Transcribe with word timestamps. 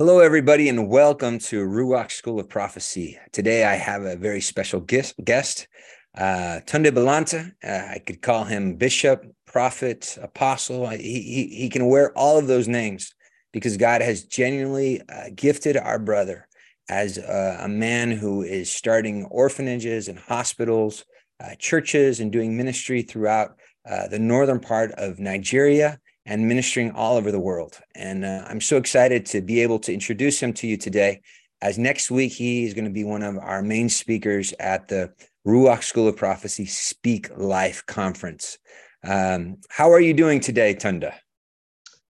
Hello, 0.00 0.20
everybody, 0.20 0.70
and 0.70 0.88
welcome 0.88 1.38
to 1.38 1.62
Ruach 1.62 2.10
School 2.10 2.40
of 2.40 2.48
Prophecy. 2.48 3.18
Today, 3.32 3.64
I 3.64 3.74
have 3.74 4.02
a 4.04 4.16
very 4.16 4.40
special 4.40 4.80
guest, 4.80 5.68
uh, 6.16 6.60
Tunde 6.64 6.86
Bolanta. 6.86 7.52
Uh, 7.62 7.92
I 7.92 7.98
could 7.98 8.22
call 8.22 8.44
him 8.44 8.76
bishop, 8.76 9.26
prophet, 9.44 10.16
apostle. 10.22 10.88
He, 10.88 10.96
he, 11.20 11.48
he 11.54 11.68
can 11.68 11.86
wear 11.86 12.16
all 12.16 12.38
of 12.38 12.46
those 12.46 12.66
names 12.66 13.14
because 13.52 13.76
God 13.76 14.00
has 14.00 14.24
genuinely 14.24 15.02
uh, 15.06 15.24
gifted 15.34 15.76
our 15.76 15.98
brother 15.98 16.48
as 16.88 17.18
a, 17.18 17.58
a, 17.64 17.68
man 17.68 18.10
who 18.10 18.40
is 18.40 18.72
starting 18.72 19.26
orphanages 19.26 20.08
and 20.08 20.18
hospitals, 20.18 21.04
uh, 21.44 21.56
churches, 21.58 22.20
and 22.20 22.32
doing 22.32 22.56
ministry 22.56 23.02
throughout 23.02 23.58
uh, 23.86 24.08
the 24.08 24.18
northern 24.18 24.60
part 24.60 24.92
of 24.92 25.18
Nigeria 25.18 26.00
and 26.30 26.46
ministering 26.46 26.92
all 26.92 27.16
over 27.16 27.32
the 27.32 27.40
world. 27.40 27.80
And 27.96 28.24
uh, 28.24 28.44
I'm 28.46 28.60
so 28.60 28.76
excited 28.76 29.26
to 29.26 29.42
be 29.42 29.62
able 29.62 29.80
to 29.80 29.92
introduce 29.92 30.40
him 30.40 30.52
to 30.54 30.66
you 30.68 30.76
today. 30.76 31.22
As 31.60 31.76
next 31.76 32.08
week, 32.08 32.30
he 32.30 32.64
is 32.64 32.72
going 32.72 32.84
to 32.84 32.90
be 32.90 33.02
one 33.02 33.24
of 33.24 33.36
our 33.36 33.62
main 33.62 33.88
speakers 33.88 34.54
at 34.60 34.86
the 34.86 35.12
Ruach 35.44 35.82
School 35.82 36.06
of 36.06 36.16
Prophecy 36.16 36.66
Speak 36.66 37.36
Life 37.36 37.84
Conference. 37.86 38.58
Um, 39.02 39.56
how 39.70 39.90
are 39.90 39.98
you 39.98 40.14
doing 40.14 40.38
today, 40.38 40.72
Tunde? 40.72 41.12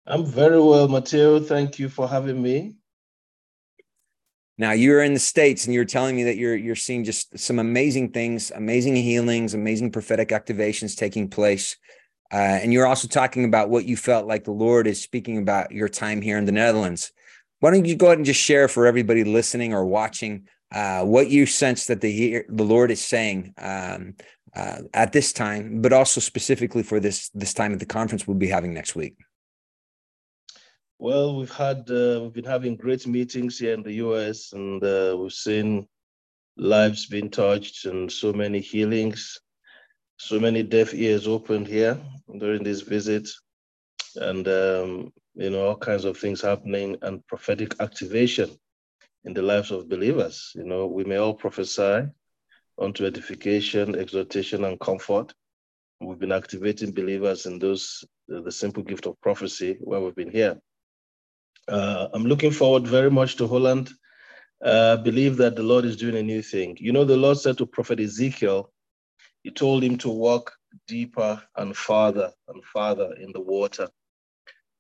I'm 0.05 0.27
very 0.27 0.61
well, 0.61 0.89
Mateo. 0.89 1.39
Thank 1.39 1.79
you 1.79 1.89
for 1.89 2.09
having 2.09 2.43
me. 2.43 2.75
Now 4.61 4.73
you're 4.73 5.05
in 5.05 5.15
the 5.15 5.21
states, 5.21 5.67
and 5.67 5.75
you're 5.75 5.85
telling 5.85 6.17
me 6.17 6.25
that 6.25 6.37
you're 6.37 6.57
you're 6.57 6.75
seeing 6.75 7.05
just 7.05 7.39
some 7.39 7.61
amazing 7.61 8.11
things, 8.11 8.51
amazing 8.51 8.97
healings, 8.97 9.55
amazing 9.55 9.93
prophetic 9.93 10.31
activations 10.31 10.97
taking 10.97 11.31
place. 11.31 11.77
Uh, 12.33 12.37
and 12.37 12.73
you're 12.73 12.87
also 12.87 13.09
talking 13.09 13.45
about 13.45 13.71
what 13.71 13.87
you 13.87 13.97
felt 13.97 14.27
like 14.27 14.45
the 14.45 14.51
Lord 14.51 14.87
is 14.87 15.03
speaking 15.03 15.39
about 15.39 15.73
your 15.73 15.89
time 15.89 16.21
here 16.21 16.37
in 16.37 16.45
the 16.45 16.53
Netherlands. 16.53 17.13
Why 17.61 17.71
don't 17.71 17.87
you 17.87 17.97
go 17.97 18.07
ahead 18.07 18.19
and 18.19 18.27
just 18.27 18.41
share 18.41 18.69
for 18.69 18.87
everybody 18.87 19.25
listening 19.25 19.73
or 19.73 19.85
watching 19.85 20.47
uh, 20.73 21.03
what 21.05 21.31
you 21.31 21.47
sense 21.47 21.87
that 21.87 22.01
the 22.03 22.45
the 22.49 22.65
Lord 22.65 22.91
is 22.91 23.05
saying 23.05 23.55
um, 23.57 24.15
uh, 24.55 24.83
at 24.93 25.13
this 25.13 25.33
time, 25.33 25.81
but 25.81 25.93
also 25.93 26.21
specifically 26.21 26.83
for 26.83 27.01
this 27.01 27.31
this 27.31 27.55
time 27.55 27.73
at 27.73 27.79
the 27.79 27.87
conference 27.87 28.27
we'll 28.27 28.37
be 28.37 28.49
having 28.49 28.75
next 28.75 28.95
week. 28.95 29.17
Well, 30.99 31.37
we've 31.37 31.55
had 31.55 31.91
uh, 31.91 32.21
we've 32.23 32.35
been 32.35 32.45
having 32.45 32.77
great 32.77 33.07
meetings 33.07 33.59
here 33.59 33.73
in 33.73 33.83
the 33.83 33.95
U.S. 33.95 34.53
and 34.53 34.85
uh, 34.85 35.17
we've 35.19 35.33
seen 35.33 35.89
lives 36.57 37.07
being 37.07 37.31
touched 37.31 37.87
and 37.87 38.11
so 38.11 38.33
many 38.33 38.61
healings 38.61 39.41
so 40.19 40.39
many 40.41 40.63
deaf 40.63 40.93
ears 40.95 41.27
opened 41.27 41.67
here 41.67 41.99
during 42.39 42.63
this 42.63 42.83
visit, 42.83 43.29
and 44.17 44.47
um, 44.49 45.13
you 45.35 45.51
know 45.51 45.69
all 45.69 45.77
kinds 45.77 46.05
of 46.05 46.19
things 46.19 46.41
happening 46.41 46.97
and 47.03 47.27
prophetic 47.29 47.75
activation 47.81 48.51
in 49.25 49.33
the 49.33 49.43
lives 49.43 49.71
of 49.71 49.89
believers. 49.89 50.53
You 50.55 50.65
know, 50.65 50.87
we 50.87 51.05
may 51.05 51.17
all 51.17 51.35
prophesy 51.35 52.09
unto 52.81 53.07
edification, 53.07 53.95
exhortation, 53.95 54.65
and 54.65 54.79
comfort. 54.81 55.33
We've 56.01 56.19
been 56.19 56.33
activating 56.33 56.93
believers 56.93 57.47
in 57.47 57.59
those 57.59 58.05
the 58.27 58.53
simple 58.53 58.83
gift 58.83 59.07
of 59.07 59.21
prophecy 59.21 59.79
where 59.81 60.01
we've 60.01 60.15
been 60.15 60.31
here. 60.31 60.59
Uh, 61.69 62.09
I'm 62.13 62.25
looking 62.25 62.51
forward 62.51 62.87
very 62.87 63.11
much 63.11 63.37
to 63.37 63.47
Holland. 63.47 63.91
Uh, 64.65 64.97
believe 64.97 65.37
that 65.37 65.55
the 65.55 65.63
Lord 65.63 65.85
is 65.85 65.97
doing 65.97 66.17
a 66.17 66.23
new 66.23 66.43
thing. 66.43 66.77
You 66.81 66.93
know, 66.93 67.05
the 67.05 67.17
Lord 67.17 67.39
said 67.39 67.57
to 67.59 67.67
Prophet 67.67 68.01
Ezekiel 68.01 68.73
he 69.49 69.55
told 69.55 69.83
him 69.83 69.97
to 69.97 70.11
walk 70.11 70.53
deeper 70.87 71.43
and 71.57 71.75
farther 71.75 72.31
and 72.49 72.63
farther 72.63 73.15
in 73.15 73.33
the 73.33 73.41
water. 73.41 73.89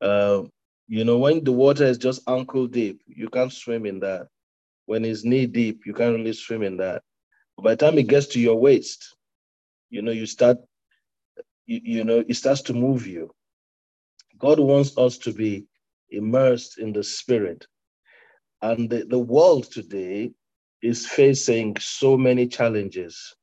Uh, 0.02 0.42
you 0.88 1.06
know, 1.06 1.16
when 1.16 1.42
the 1.42 1.52
water 1.52 1.86
is 1.86 1.97
just 1.97 2.20
ankle 2.28 2.66
deep, 2.66 3.00
you 3.06 3.30
can't 3.30 3.50
swim 3.50 3.86
in 3.86 3.98
that. 4.00 4.27
When 4.84 5.06
it's 5.06 5.24
knee 5.24 5.46
deep, 5.46 5.86
you 5.86 5.94
can't 5.94 6.14
really 6.14 6.34
swim 6.34 6.62
in 6.62 6.77
that. 6.77 7.00
But 7.56 7.62
by 7.62 7.70
the 7.70 7.77
time 7.78 7.98
it 7.98 8.08
gets 8.08 8.27
to 8.27 8.40
your 8.40 8.56
waist, 8.56 9.17
you 9.89 10.02
know, 10.02 10.12
you 10.12 10.27
start, 10.27 10.58
you, 11.64 11.80
you 11.83 12.05
know, 12.05 12.23
it 12.29 12.35
starts 12.35 12.61
to 12.62 12.74
move 12.74 13.06
you. 13.06 13.30
God 14.39 14.61
wants 14.61 14.98
us 14.98 15.17
to 15.20 15.33
be 15.33 15.64
immersed 16.11 16.79
in 16.79 16.92
the 16.92 17.05
spirit. 17.05 17.67
And 18.61 18.90
the, 18.90 19.06
the 19.06 19.18
world 19.18 19.73
today 19.73 20.33
is 20.83 21.06
facing 21.06 21.79
so 21.79 22.18
many 22.18 22.46
challenges 22.46 23.35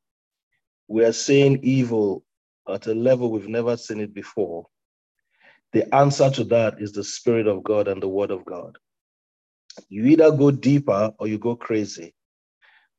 we 0.87 1.03
are 1.03 1.13
seeing 1.13 1.59
evil 1.63 2.23
at 2.69 2.87
a 2.87 2.93
level 2.93 3.31
we've 3.31 3.47
never 3.47 3.77
seen 3.77 3.99
it 3.99 4.13
before. 4.13 4.67
The 5.73 5.93
answer 5.93 6.29
to 6.31 6.43
that 6.45 6.75
is 6.79 6.93
the 6.93 7.03
Spirit 7.03 7.47
of 7.47 7.63
God 7.63 7.87
and 7.87 8.01
the 8.01 8.07
Word 8.07 8.31
of 8.31 8.45
God. 8.45 8.77
You 9.89 10.05
either 10.05 10.31
go 10.31 10.51
deeper 10.51 11.11
or 11.19 11.27
you 11.27 11.37
go 11.37 11.55
crazy. 11.55 12.13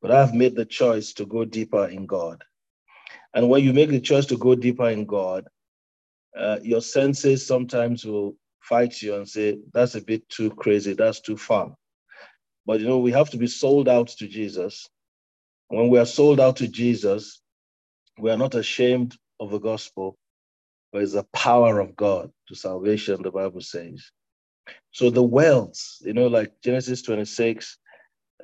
But 0.02 0.10
I've 0.10 0.34
made 0.34 0.56
the 0.56 0.66
choice 0.66 1.12
to 1.14 1.26
go 1.26 1.44
deeper 1.44 1.86
in 1.86 2.06
God. 2.06 2.42
And 3.34 3.48
when 3.48 3.64
you 3.64 3.72
make 3.72 3.91
the 3.91 4.00
choice 4.00 4.26
to 4.26 4.36
go 4.36 4.54
deeper 4.54 4.88
in 4.91 5.06
God, 5.06 5.46
uh, 6.38 6.58
your 6.62 6.82
senses 6.82 7.46
sometimes 7.46 8.04
will 8.04 8.36
fight 8.60 9.00
you 9.00 9.14
and 9.14 9.28
say, 9.28 9.58
that's 9.72 9.94
a 9.94 10.00
bit 10.00 10.28
too 10.28 10.50
crazy, 10.50 10.92
that's 10.92 11.20
too 11.20 11.36
far. 11.36 11.75
But 12.66 12.80
you 12.80 12.88
know, 12.88 12.98
we 12.98 13.12
have 13.12 13.30
to 13.30 13.38
be 13.38 13.46
sold 13.46 13.88
out 13.88 14.08
to 14.08 14.28
Jesus. 14.28 14.88
When 15.69 15.88
we 15.88 15.98
are 15.98 16.06
sold 16.06 16.41
out 16.41 16.56
to 16.56 16.69
Jesus, 16.69 17.41
we 18.19 18.31
are 18.31 18.37
not 18.38 18.54
ashamed 18.54 19.16
of 19.41 19.50
the 19.50 19.59
gospel, 19.59 20.16
but 20.93 21.03
it's 21.03 21.12
the 21.12 21.25
power 21.32 21.81
of 21.81 21.97
God 21.97 22.31
to 22.49 22.54
salvation, 22.54 23.22
the 23.22 23.31
Bible 23.31 23.60
says. 23.60 24.10
So 24.93 25.10
the 25.10 25.22
wells, 25.22 26.03
you 26.04 26.15
know, 26.15 26.26
like 26.28 26.53
Genesis 26.62 27.03
26, 27.03 27.78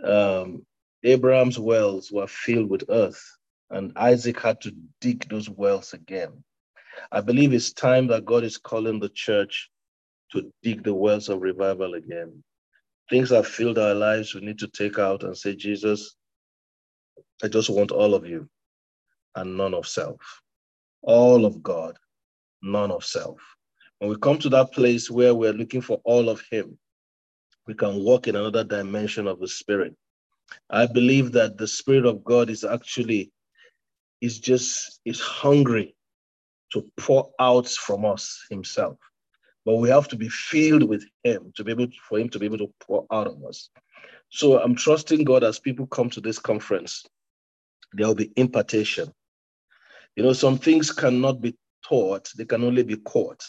um, 0.04 0.66
Abraham's 1.04 1.58
wells 1.58 2.12
were 2.12 2.26
filled 2.26 2.70
with 2.70 2.84
earth, 2.90 3.24
and 3.70 3.92
Isaac 3.96 4.40
had 4.40 4.60
to 4.62 4.74
dig 5.00 5.28
those 5.28 5.48
wells 5.48 5.94
again. 5.94 6.44
I 7.10 7.20
believe 7.20 7.52
it's 7.52 7.72
time 7.72 8.08
that 8.08 8.24
God 8.24 8.44
is 8.44 8.58
calling 8.58 9.00
the 9.00 9.08
church 9.08 9.70
to 10.32 10.52
dig 10.62 10.84
the 10.84 10.94
wells 10.94 11.28
of 11.28 11.40
revival 11.40 11.94
again. 11.94 12.42
Things 13.10 13.30
that 13.30 13.46
filled 13.46 13.78
our 13.78 13.94
lives, 13.94 14.34
we 14.34 14.42
need 14.42 14.58
to 14.60 14.68
take 14.68 14.98
out 14.98 15.24
and 15.24 15.36
say, 15.36 15.54
Jesus, 15.54 16.14
I 17.42 17.48
just 17.48 17.70
want 17.70 17.90
all 17.90 18.14
of 18.14 18.26
you 18.26 18.48
and 19.34 19.56
none 19.56 19.74
of 19.74 19.86
self. 19.86 20.40
All 21.02 21.44
of 21.44 21.62
God, 21.62 21.96
none 22.62 22.90
of 22.90 23.04
self. 23.04 23.38
When 23.98 24.10
we 24.10 24.16
come 24.16 24.38
to 24.40 24.48
that 24.50 24.72
place 24.72 25.10
where 25.10 25.34
we're 25.34 25.52
looking 25.52 25.80
for 25.80 26.00
all 26.04 26.28
of 26.28 26.42
Him, 26.50 26.78
we 27.66 27.74
can 27.74 28.02
walk 28.02 28.28
in 28.28 28.36
another 28.36 28.64
dimension 28.64 29.26
of 29.26 29.40
the 29.40 29.48
Spirit. 29.48 29.94
I 30.70 30.86
believe 30.86 31.32
that 31.32 31.56
the 31.56 31.68
Spirit 31.68 32.06
of 32.06 32.24
God 32.24 32.50
is 32.50 32.64
actually 32.64 33.32
is 34.20 34.38
just 34.38 35.00
is 35.04 35.20
hungry 35.20 35.94
to 36.72 36.84
pour 36.96 37.30
out 37.38 37.68
from 37.68 38.04
us 38.04 38.44
Himself. 38.50 38.98
But 39.64 39.76
we 39.76 39.88
have 39.90 40.08
to 40.08 40.16
be 40.16 40.28
filled 40.28 40.82
with 40.82 41.04
Him 41.22 41.52
to 41.56 41.64
be 41.64 41.70
able 41.72 41.86
to, 41.86 41.92
for 42.08 42.18
Him 42.18 42.28
to 42.30 42.38
be 42.38 42.46
able 42.46 42.58
to 42.58 42.72
pour 42.80 43.06
out 43.12 43.28
of 43.28 43.44
us. 43.44 43.70
So 44.30 44.60
I'm 44.60 44.74
trusting 44.74 45.24
God 45.24 45.44
as 45.44 45.60
people 45.60 45.86
come 45.86 46.10
to 46.10 46.20
this 46.20 46.38
conference, 46.38 47.04
there 47.92 48.06
will 48.06 48.14
be 48.14 48.32
impartation. 48.36 49.12
You 50.16 50.22
know, 50.24 50.32
some 50.32 50.58
things 50.58 50.90
cannot 50.90 51.40
be 51.40 51.56
taught, 51.86 52.30
they 52.36 52.44
can 52.44 52.64
only 52.64 52.82
be 52.82 52.96
caught. 52.96 53.42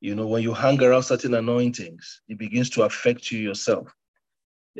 You 0.00 0.16
know, 0.16 0.26
when 0.26 0.42
you 0.42 0.52
hang 0.52 0.82
around 0.82 1.04
certain 1.04 1.34
anointings, 1.34 2.22
it 2.28 2.38
begins 2.38 2.68
to 2.70 2.82
affect 2.82 3.30
you 3.30 3.38
yourself. 3.38 3.86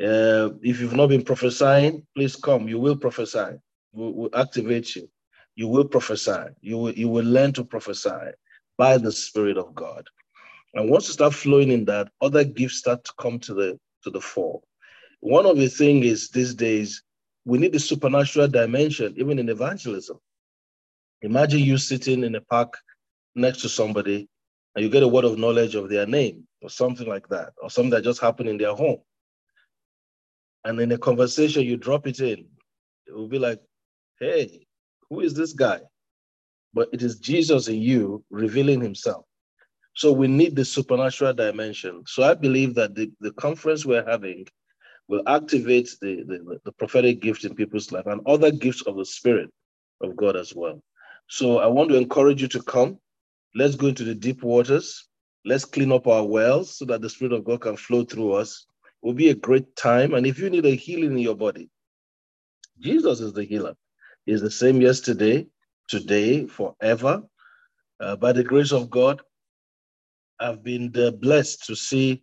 Uh, 0.01 0.49
if 0.61 0.81
you've 0.81 0.95
not 0.95 1.07
been 1.07 1.23
prophesying, 1.23 2.05
please 2.15 2.35
come. 2.35 2.67
You 2.67 2.79
will 2.79 2.97
prophesy. 2.97 3.59
We'll, 3.93 4.11
we'll 4.11 4.35
activate 4.35 4.95
you. 4.95 5.09
You 5.55 5.67
will 5.67 5.85
prophesy. 5.85 6.49
You 6.61 6.77
will, 6.77 6.93
you 6.93 7.07
will 7.07 7.25
learn 7.25 7.53
to 7.53 7.63
prophesy 7.63 8.31
by 8.77 8.97
the 8.97 9.11
Spirit 9.11 9.57
of 9.57 9.73
God. 9.75 10.05
And 10.73 10.89
once 10.89 11.07
you 11.07 11.13
start 11.13 11.33
flowing 11.33 11.71
in 11.71 11.85
that, 11.85 12.09
other 12.21 12.43
gifts 12.43 12.77
start 12.77 13.03
to 13.03 13.13
come 13.19 13.39
to 13.39 13.53
the 13.53 13.79
to 14.03 14.09
the 14.09 14.19
fore. 14.19 14.61
One 15.21 15.45
of 15.45 15.57
the 15.57 15.69
things 15.69 16.05
is 16.05 16.29
these 16.29 16.53
days 16.53 17.03
we 17.45 17.59
need 17.59 17.71
the 17.71 17.79
supernatural 17.79 18.47
dimension, 18.47 19.13
even 19.15 19.39
in 19.39 19.47
evangelism. 19.47 20.17
Imagine 21.23 21.59
you 21.59 21.77
sitting 21.77 22.23
in 22.23 22.35
a 22.35 22.41
park 22.41 22.77
next 23.33 23.61
to 23.61 23.69
somebody 23.69 24.27
and 24.75 24.83
you 24.83 24.89
get 24.89 25.03
a 25.03 25.07
word 25.07 25.23
of 25.23 25.37
knowledge 25.37 25.73
of 25.73 25.89
their 25.89 26.05
name 26.05 26.45
or 26.61 26.69
something 26.69 27.07
like 27.07 27.27
that, 27.29 27.53
or 27.61 27.69
something 27.69 27.91
that 27.91 28.03
just 28.03 28.21
happened 28.21 28.49
in 28.49 28.57
their 28.57 28.73
home. 28.73 28.99
And 30.65 30.79
in 30.79 30.91
a 30.91 30.97
conversation, 30.97 31.63
you 31.63 31.77
drop 31.77 32.07
it 32.07 32.19
in. 32.19 32.45
It 33.07 33.13
will 33.13 33.27
be 33.27 33.39
like, 33.39 33.61
hey, 34.19 34.65
who 35.09 35.21
is 35.21 35.33
this 35.33 35.53
guy? 35.53 35.79
But 36.73 36.89
it 36.91 37.01
is 37.01 37.19
Jesus 37.19 37.67
in 37.67 37.81
you 37.81 38.23
revealing 38.29 38.81
himself. 38.81 39.25
So 39.95 40.11
we 40.11 40.27
need 40.27 40.55
the 40.55 40.65
supernatural 40.65 41.33
dimension. 41.33 42.03
So 42.07 42.23
I 42.23 42.33
believe 42.33 42.75
that 42.75 42.95
the, 42.95 43.11
the 43.19 43.31
conference 43.33 43.85
we're 43.85 44.09
having 44.09 44.45
will 45.07 45.23
activate 45.27 45.89
the, 46.01 46.23
the, 46.23 46.59
the 46.65 46.71
prophetic 46.73 47.21
gift 47.21 47.45
in 47.45 47.55
people's 47.55 47.91
life 47.91 48.07
and 48.07 48.21
other 48.25 48.51
gifts 48.51 48.81
of 48.87 48.97
the 48.97 49.05
Spirit 49.05 49.51
of 50.01 50.15
God 50.15 50.35
as 50.35 50.55
well. 50.55 50.81
So 51.27 51.59
I 51.59 51.67
want 51.67 51.89
to 51.89 51.97
encourage 51.97 52.41
you 52.41 52.47
to 52.49 52.61
come. 52.63 52.99
Let's 53.55 53.75
go 53.75 53.87
into 53.87 54.03
the 54.03 54.15
deep 54.15 54.43
waters. 54.43 55.07
Let's 55.45 55.65
clean 55.65 55.91
up 55.91 56.07
our 56.07 56.25
wells 56.25 56.77
so 56.77 56.85
that 56.85 57.01
the 57.01 57.09
Spirit 57.09 57.33
of 57.33 57.43
God 57.43 57.61
can 57.61 57.77
flow 57.77 58.03
through 58.03 58.33
us. 58.33 58.65
It 59.01 59.05
will 59.05 59.13
be 59.13 59.29
a 59.29 59.35
great 59.35 59.75
time. 59.75 60.13
And 60.13 60.25
if 60.25 60.39
you 60.39 60.49
need 60.49 60.65
a 60.65 60.75
healing 60.75 61.11
in 61.11 61.17
your 61.17 61.35
body, 61.35 61.69
Jesus 62.79 63.19
is 63.19 63.33
the 63.33 63.43
healer. 63.43 63.75
He's 64.25 64.41
the 64.41 64.51
same 64.51 64.81
yesterday, 64.81 65.47
today, 65.89 66.47
forever. 66.47 67.23
Uh, 67.99 68.15
by 68.15 68.31
the 68.31 68.43
grace 68.43 68.71
of 68.71 68.89
God, 68.89 69.21
I've 70.39 70.63
been 70.63 70.89
blessed 70.89 71.65
to 71.65 71.75
see 71.75 72.21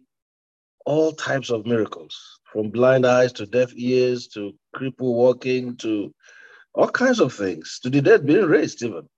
all 0.86 1.12
types 1.12 1.50
of 1.50 1.66
miracles 1.66 2.40
from 2.52 2.70
blind 2.70 3.06
eyes 3.06 3.32
to 3.34 3.46
deaf 3.46 3.72
ears 3.76 4.26
to 4.28 4.52
cripple 4.74 5.14
walking 5.14 5.76
to 5.76 6.12
all 6.74 6.88
kinds 6.88 7.20
of 7.20 7.32
things, 7.32 7.80
to 7.82 7.90
the 7.90 8.00
dead 8.00 8.26
being 8.26 8.46
raised, 8.46 8.82
even. 8.82 9.08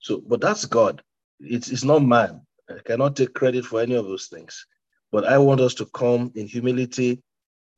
So, 0.00 0.22
but 0.26 0.40
that's 0.40 0.64
God. 0.64 1.02
It's, 1.40 1.70
it's 1.70 1.84
not 1.84 2.04
man. 2.04 2.42
I 2.68 2.78
cannot 2.84 3.16
take 3.16 3.34
credit 3.34 3.64
for 3.64 3.80
any 3.80 3.94
of 3.94 4.06
those 4.06 4.26
things. 4.26 4.66
But 5.10 5.24
I 5.24 5.38
want 5.38 5.60
us 5.60 5.74
to 5.74 5.86
come 5.86 6.32
in 6.34 6.46
humility, 6.46 7.22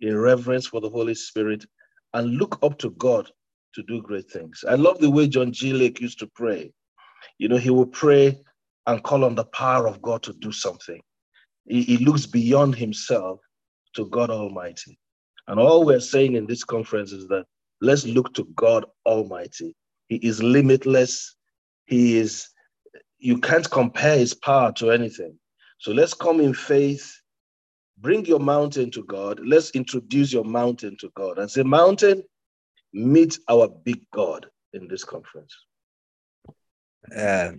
in 0.00 0.16
reverence 0.16 0.66
for 0.66 0.80
the 0.80 0.88
Holy 0.88 1.14
Spirit, 1.14 1.66
and 2.12 2.36
look 2.36 2.58
up 2.62 2.78
to 2.78 2.90
God 2.90 3.30
to 3.74 3.82
do 3.82 4.00
great 4.02 4.30
things. 4.30 4.64
I 4.66 4.74
love 4.74 4.98
the 4.98 5.10
way 5.10 5.26
John 5.26 5.52
G. 5.52 5.72
Lake 5.72 6.00
used 6.00 6.20
to 6.20 6.28
pray. 6.34 6.72
You 7.38 7.48
know, 7.48 7.56
he 7.56 7.70
would 7.70 7.92
pray 7.92 8.40
and 8.86 9.02
call 9.02 9.24
on 9.24 9.34
the 9.34 9.44
power 9.46 9.88
of 9.88 10.00
God 10.00 10.22
to 10.24 10.32
do 10.34 10.52
something. 10.52 11.00
He, 11.66 11.82
he 11.82 11.96
looks 11.98 12.26
beyond 12.26 12.76
himself 12.76 13.40
to 13.94 14.06
God 14.06 14.30
Almighty. 14.30 14.98
And 15.48 15.58
all 15.58 15.84
we're 15.84 16.00
saying 16.00 16.34
in 16.34 16.46
this 16.46 16.64
conference 16.64 17.12
is 17.12 17.26
that 17.28 17.46
let's 17.81 18.06
look 18.06 18.35
to 18.35 18.44
God 18.55 18.87
Almighty. 19.06 19.75
He 20.09 20.17
is 20.17 20.43
limitless. 20.43 21.37
He 21.87 22.19
is, 22.19 22.49
you 23.19 23.38
can't 23.38 23.71
compare 23.71 24.19
his 24.19 24.35
power 24.35 24.73
to 24.73 24.91
anything. 24.91 25.38
So 25.79 25.93
let's 25.93 26.15
come 26.15 26.41
in 26.41 26.55
faith 26.55 27.15
Bring 27.99 28.25
your 28.26 28.41
mountain 28.41 28.91
to 28.93 29.05
God. 29.05 29.41
Let's 29.44 29.71
introduce 29.71 30.32
your 30.32 30.44
mountain 30.44 30.97
to 31.00 31.11
God 31.15 31.38
and 31.38 31.50
say, 31.50 31.62
Mountain, 31.62 32.25
meet 32.93 33.38
our 33.49 33.69
big 33.69 34.00
God 34.12 34.47
in 34.73 34.88
this 34.88 35.05
conference. 35.05 35.55
Uh, 37.17 37.53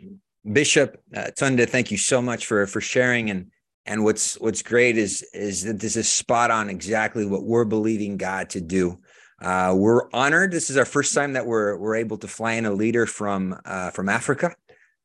Bishop 0.51 1.01
uh, 1.15 1.31
Tunde, 1.39 1.67
thank 1.69 1.89
you 1.89 1.97
so 1.97 2.21
much 2.21 2.45
for 2.45 2.67
for 2.67 2.81
sharing 2.81 3.29
and 3.29 3.51
and 3.85 4.03
what's 4.03 4.39
what's 4.39 4.61
great 4.61 4.97
is 4.97 5.23
is 5.33 5.63
that 5.63 5.79
this 5.79 5.95
is 5.95 6.11
spot 6.11 6.51
on 6.51 6.69
exactly 6.69 7.25
what 7.25 7.43
we're 7.43 7.65
believing 7.65 8.17
God 8.17 8.49
to 8.51 8.61
do. 8.61 8.99
Uh, 9.41 9.73
we're 9.77 10.09
honored. 10.13 10.51
This 10.51 10.69
is 10.69 10.77
our 10.77 10.85
first 10.85 11.13
time 11.13 11.33
that 11.33 11.45
we're 11.45 11.77
we're 11.77 11.95
able 11.95 12.17
to 12.17 12.27
fly 12.27 12.53
in 12.53 12.65
a 12.65 12.71
leader 12.71 13.05
from 13.05 13.59
uh, 13.65 13.91
from 13.91 14.09
Africa. 14.09 14.55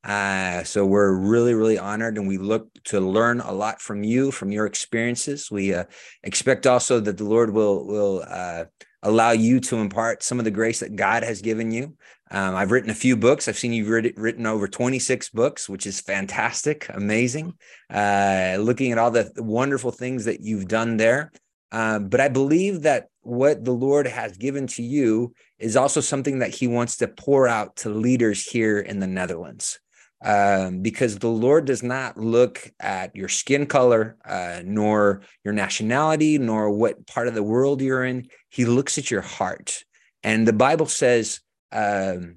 Uh, 0.03 0.65
so 0.65 0.87
we're 0.87 1.13
really, 1.13 1.53
really 1.53 1.79
honored, 1.79 2.17
and 2.17 2.27
we 2.27 2.39
look 2.39 2.69
to 2.85 3.01
learn 3.01 3.41
a 3.41 3.53
lot 3.53 3.83
from 3.83 4.03
you, 4.03 4.31
from 4.31 4.51
your 4.51 4.65
experiences. 4.65 5.51
We 5.51 5.75
uh, 5.75 5.85
expect 6.23 6.67
also 6.67 7.01
that 7.01 7.19
the 7.19 7.25
Lord 7.25 7.53
will 7.53 7.87
will 7.87 8.25
uh, 8.27 8.65
allow 9.03 9.33
you 9.33 9.61
to 9.61 9.77
impart 9.77 10.23
some 10.23 10.39
of 10.39 10.45
the 10.45 10.51
grace 10.51 10.81
that 10.81 10.97
God 10.97 11.23
has 11.23 11.43
given 11.43 11.71
you. 11.71 11.97
Um, 12.31 12.55
I've 12.55 12.71
written 12.71 12.91
a 12.91 12.95
few 12.95 13.17
books. 13.17 13.49
I've 13.49 13.59
seen 13.59 13.73
you've 13.73 13.89
written, 13.89 14.13
written 14.17 14.47
over 14.47 14.69
26 14.69 15.31
books, 15.31 15.69
which 15.69 15.87
is 15.87 16.01
fantastic, 16.01 16.89
amazing. 16.91 17.55
Uh, 17.93 18.57
looking 18.61 18.93
at 18.93 18.99
all 18.99 19.11
the 19.11 19.33
wonderful 19.37 19.91
things 19.91 20.27
that 20.27 20.41
you've 20.41 20.69
done 20.69 20.97
there. 20.97 21.33
Uh, 21.73 21.99
but 21.99 22.21
I 22.21 22.29
believe 22.29 22.83
that 22.83 23.09
what 23.23 23.65
the 23.65 23.73
Lord 23.73 24.07
has 24.07 24.37
given 24.37 24.67
to 24.69 24.83
you 24.83 25.35
is 25.59 25.77
also 25.77 26.01
something 26.01 26.41
that 26.41 26.55
He 26.55 26.67
wants 26.67 26.97
to 26.99 27.09
pour 27.09 27.47
out 27.47 27.77
to 27.77 27.91
leaders 27.91 28.45
here 28.45 28.81
in 28.81 28.99
the 28.99 29.07
Netherlands 29.07 29.79
um, 30.23 30.83
because 30.83 31.19
the 31.19 31.29
Lord 31.29 31.65
does 31.65 31.83
not 31.83 32.17
look 32.17 32.71
at 32.79 33.15
your 33.17 33.29
skin 33.29 33.67
color, 33.67 34.17
uh, 34.25 34.61
nor 34.65 35.23
your 35.45 35.55
nationality, 35.55 36.39
nor 36.39 36.71
what 36.71 37.07
part 37.07 37.29
of 37.29 37.35
the 37.35 37.43
world 37.43 37.81
you're 37.81 38.05
in. 38.05 38.29
He 38.51 38.65
looks 38.65 38.99
at 38.99 39.11
your 39.11 39.23
heart. 39.23 39.85
And 40.23 40.47
the 40.47 40.53
Bible 40.53 40.87
says, 40.87 41.41
um, 41.73 42.37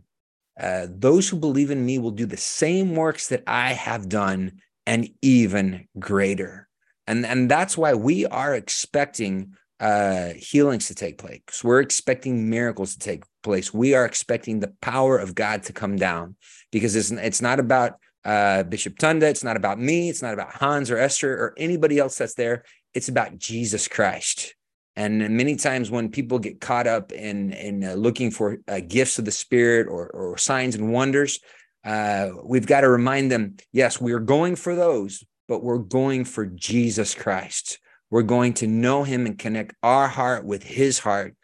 uh, 0.59 0.87
those 0.89 1.27
who 1.27 1.37
believe 1.37 1.71
in 1.71 1.85
me 1.85 1.97
will 1.97 2.11
do 2.11 2.25
the 2.25 2.37
same 2.37 2.95
works 2.95 3.27
that 3.29 3.43
I 3.47 3.73
have 3.73 4.07
done 4.07 4.61
and 4.85 5.09
even 5.21 5.87
greater. 5.99 6.69
And, 7.07 7.25
and 7.25 7.49
that's 7.49 7.77
why 7.77 7.93
we 7.93 8.25
are 8.25 8.55
expecting 8.55 9.55
uh, 9.79 10.29
healings 10.37 10.87
to 10.87 10.95
take 10.95 11.17
place. 11.17 11.63
We're 11.63 11.81
expecting 11.81 12.49
miracles 12.49 12.93
to 12.93 12.99
take 12.99 13.23
place. 13.41 13.73
We 13.73 13.93
are 13.95 14.05
expecting 14.05 14.59
the 14.59 14.73
power 14.81 15.17
of 15.17 15.35
God 15.35 15.63
to 15.63 15.73
come 15.73 15.97
down 15.97 16.35
because 16.71 16.95
it's, 16.95 17.11
it's 17.11 17.41
not 17.41 17.59
about 17.59 17.99
uh, 18.23 18.63
Bishop 18.63 18.97
Tunde. 18.97 19.23
It's 19.23 19.43
not 19.43 19.57
about 19.57 19.79
me. 19.79 20.09
It's 20.09 20.21
not 20.21 20.33
about 20.33 20.53
Hans 20.53 20.89
or 20.89 20.97
Esther 20.97 21.33
or 21.33 21.53
anybody 21.57 21.99
else 21.99 22.17
that's 22.17 22.35
there. 22.35 22.63
It's 22.93 23.09
about 23.09 23.37
Jesus 23.37 23.87
Christ. 23.87 24.55
And 24.95 25.31
many 25.31 25.55
times 25.55 25.89
when 25.89 26.09
people 26.09 26.39
get 26.39 26.61
caught 26.61 26.85
up 26.85 27.11
in 27.11 27.51
in 27.51 27.83
uh, 27.83 27.93
looking 27.95 28.29
for 28.29 28.59
uh, 28.67 28.79
gifts 28.87 29.17
of 29.17 29.25
the 29.25 29.31
Spirit 29.31 29.87
or, 29.87 30.07
or 30.09 30.37
signs 30.37 30.75
and 30.75 30.93
wonders, 30.93 31.39
uh, 31.83 32.29
we've 32.43 32.67
got 32.67 32.81
to 32.81 32.89
remind 32.89 33.31
them: 33.31 33.55
yes, 33.71 33.99
we 33.99 34.13
are 34.13 34.19
going 34.19 34.55
for 34.55 34.75
those, 34.75 35.23
but 35.53 35.63
we're 35.63 35.77
going 35.77 36.25
for 36.25 36.47
Jesus 36.47 37.13
Christ. 37.13 37.77
We're 38.09 38.23
going 38.23 38.55
to 38.55 38.65
know 38.65 39.03
Him 39.03 39.27
and 39.27 39.37
connect 39.37 39.75
our 39.83 40.07
heart 40.07 40.45
with 40.45 40.63
His 40.63 40.97
heart, 40.97 41.35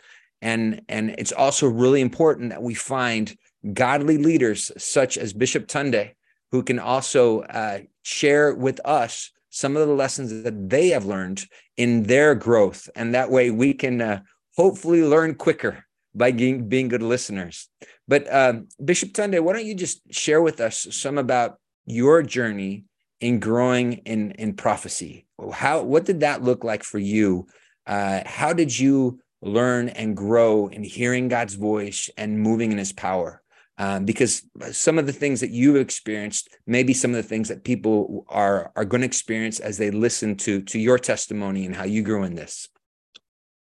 and 0.42 0.82
and 0.90 1.14
it's 1.20 1.32
also 1.32 1.68
really 1.68 2.02
important 2.02 2.50
that 2.50 2.64
we 2.64 2.74
find 2.74 3.38
godly 3.72 4.18
leaders 4.18 4.72
such 4.80 5.16
as 5.20 5.32
Bishop 5.32 5.68
Tunde, 5.68 6.14
who 6.52 6.64
can 6.64 6.80
also 6.80 7.42
uh, 7.42 7.82
share 8.02 8.56
with 8.56 8.82
us 8.84 9.30
some 9.52 9.78
of 9.78 9.88
the 9.88 9.94
lessons 9.94 10.42
that 10.42 10.70
they 10.72 10.88
have 10.88 11.06
learned 11.06 11.46
in 11.78 12.02
their 12.02 12.34
growth. 12.34 12.90
And 12.96 13.14
that 13.14 13.30
way 13.30 13.52
we 13.52 13.76
can 13.76 14.02
uh, 14.02 14.22
hopefully 14.58 15.04
learn 15.04 15.36
quicker 15.36 15.86
by 16.16 16.32
being, 16.32 16.68
being 16.68 16.88
good 16.88 17.04
listeners. 17.04 17.70
But 18.08 18.26
um, 18.34 18.70
Bishop 18.84 19.12
Tunde, 19.12 19.40
why 19.44 19.54
don't 19.54 19.68
you 19.68 19.76
just 19.76 20.02
share 20.12 20.42
with 20.42 20.62
us 20.62 20.88
some 20.90 21.20
about 21.20 21.60
your 21.86 22.24
journey 22.24 22.86
in 23.20 23.40
growing 23.40 23.94
in, 24.06 24.32
in 24.32 24.54
prophecy? 24.54 25.26
How, 25.54 25.84
what 25.84 26.06
did 26.06 26.22
that 26.22 26.44
look 26.44 26.64
like 26.64 26.84
for 26.84 27.00
you? 27.00 27.48
Uh, 27.86 28.22
how 28.26 28.54
did 28.54 28.78
you 28.78 29.20
learn 29.42 29.90
and 29.90 30.16
grow 30.16 30.68
in 30.68 30.84
hearing 30.84 31.28
God's 31.28 31.56
voice 31.56 32.10
and 32.18 32.40
moving 32.40 32.72
in 32.72 32.78
his 32.78 32.94
power? 32.94 33.42
um, 33.80 34.04
because 34.04 34.44
some 34.72 35.00
of 35.00 35.06
the 35.06 35.14
things 35.14 35.40
that 35.40 35.52
you've 35.52 35.78
experienced 35.78 36.50
may 36.68 36.84
be 36.84 36.94
some 36.94 37.12
of 37.12 37.18
the 37.18 37.24
things 37.24 37.48
that 37.48 37.64
people 37.64 38.26
are 38.28 38.72
are 38.76 38.86
going 38.86 39.02
to 39.02 39.08
experience 39.08 39.60
as 39.62 39.78
they 39.78 39.90
listen 39.90 40.36
to 40.36 40.62
to 40.64 40.78
your 40.78 41.00
testimony 41.00 41.66
and 41.66 41.76
how 41.76 41.86
you 41.86 42.04
grew 42.04 42.24
in 42.24 42.36
this. 42.36 42.68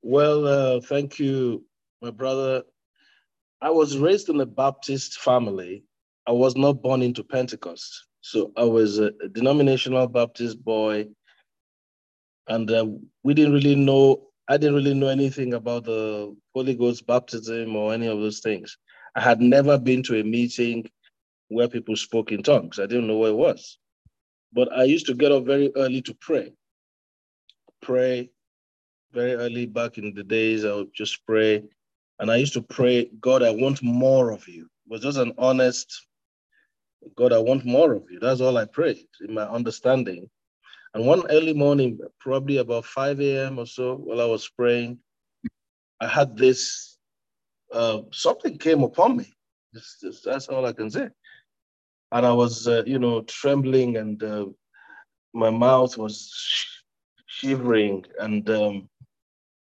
Well, 0.02 0.46
uh, 0.46 0.80
thank 0.80 1.20
you, 1.20 1.64
my 2.02 2.10
brother. 2.10 2.64
I 3.62 3.70
was 3.70 3.96
raised 3.96 4.28
in 4.28 4.40
a 4.40 4.46
Baptist 4.46 5.20
family. 5.20 5.84
I 6.26 6.32
was 6.32 6.56
not 6.56 6.82
born 6.82 7.00
into 7.02 7.22
Pentecost, 7.22 8.06
so 8.20 8.52
I 8.56 8.64
was 8.64 8.98
a, 8.98 9.10
denominational 9.32 10.06
Baptist 10.08 10.62
boy, 10.62 11.08
and 12.48 12.70
uh, 12.70 12.86
we 13.22 13.34
didn't 13.34 13.52
really 13.52 13.74
know. 13.74 14.28
I 14.48 14.56
didn't 14.56 14.76
really 14.76 14.94
know 14.94 15.08
anything 15.08 15.54
about 15.54 15.84
the 15.84 16.34
Holy 16.54 16.74
Ghost 16.74 17.06
baptism 17.06 17.76
or 17.76 17.92
any 17.92 18.06
of 18.06 18.18
those 18.18 18.40
things. 18.40 18.78
I 19.14 19.20
had 19.20 19.40
never 19.40 19.78
been 19.78 20.02
to 20.04 20.20
a 20.20 20.24
meeting 20.24 20.88
where 21.48 21.68
people 21.68 21.96
spoke 21.96 22.32
in 22.32 22.42
tongues. 22.42 22.78
I 22.78 22.86
didn't 22.86 23.06
know 23.06 23.18
where 23.18 23.30
it 23.30 23.36
was. 23.36 23.78
But 24.52 24.72
I 24.72 24.84
used 24.84 25.06
to 25.06 25.14
get 25.14 25.32
up 25.32 25.44
very 25.44 25.70
early 25.76 26.00
to 26.02 26.14
pray. 26.14 26.52
Pray 27.82 28.30
very 29.12 29.34
early 29.34 29.66
back 29.66 29.98
in 29.98 30.14
the 30.14 30.24
days, 30.24 30.64
I 30.64 30.74
would 30.74 30.92
just 30.94 31.24
pray. 31.26 31.62
And 32.20 32.30
I 32.30 32.36
used 32.36 32.52
to 32.54 32.62
pray, 32.62 33.10
God, 33.20 33.42
I 33.42 33.50
want 33.50 33.82
more 33.82 34.30
of 34.30 34.46
you. 34.48 34.64
It 34.64 34.92
was 34.92 35.02
just 35.02 35.18
an 35.18 35.32
honest, 35.38 36.06
God, 37.16 37.32
I 37.32 37.38
want 37.38 37.64
more 37.64 37.92
of 37.94 38.04
you. 38.10 38.20
That's 38.20 38.40
all 38.40 38.56
I 38.58 38.66
prayed 38.66 39.06
in 39.26 39.34
my 39.34 39.44
understanding. 39.44 40.28
And 40.94 41.06
one 41.06 41.24
early 41.30 41.54
morning, 41.54 41.98
probably 42.20 42.58
about 42.58 42.84
5 42.86 43.20
a.m. 43.20 43.58
or 43.58 43.66
so, 43.66 43.96
while 43.96 44.20
I 44.20 44.26
was 44.26 44.48
praying, 44.48 44.98
I 46.00 46.08
had 46.08 46.36
this 46.36 46.98
uh, 47.72 48.00
something 48.12 48.58
came 48.58 48.82
upon 48.82 49.16
me. 49.16 49.32
Just, 49.74 50.00
just, 50.00 50.24
that's 50.24 50.48
all 50.48 50.66
I 50.66 50.72
can 50.72 50.90
say. 50.90 51.08
And 52.12 52.26
I 52.26 52.32
was, 52.32 52.66
uh, 52.68 52.82
you 52.86 52.98
know, 52.98 53.22
trembling 53.22 53.96
and 53.98 54.22
uh, 54.22 54.46
my 55.34 55.50
mouth 55.50 55.98
was 55.98 56.32
sh- 56.34 56.82
shivering 57.26 58.04
and 58.18 58.48
um, 58.50 58.88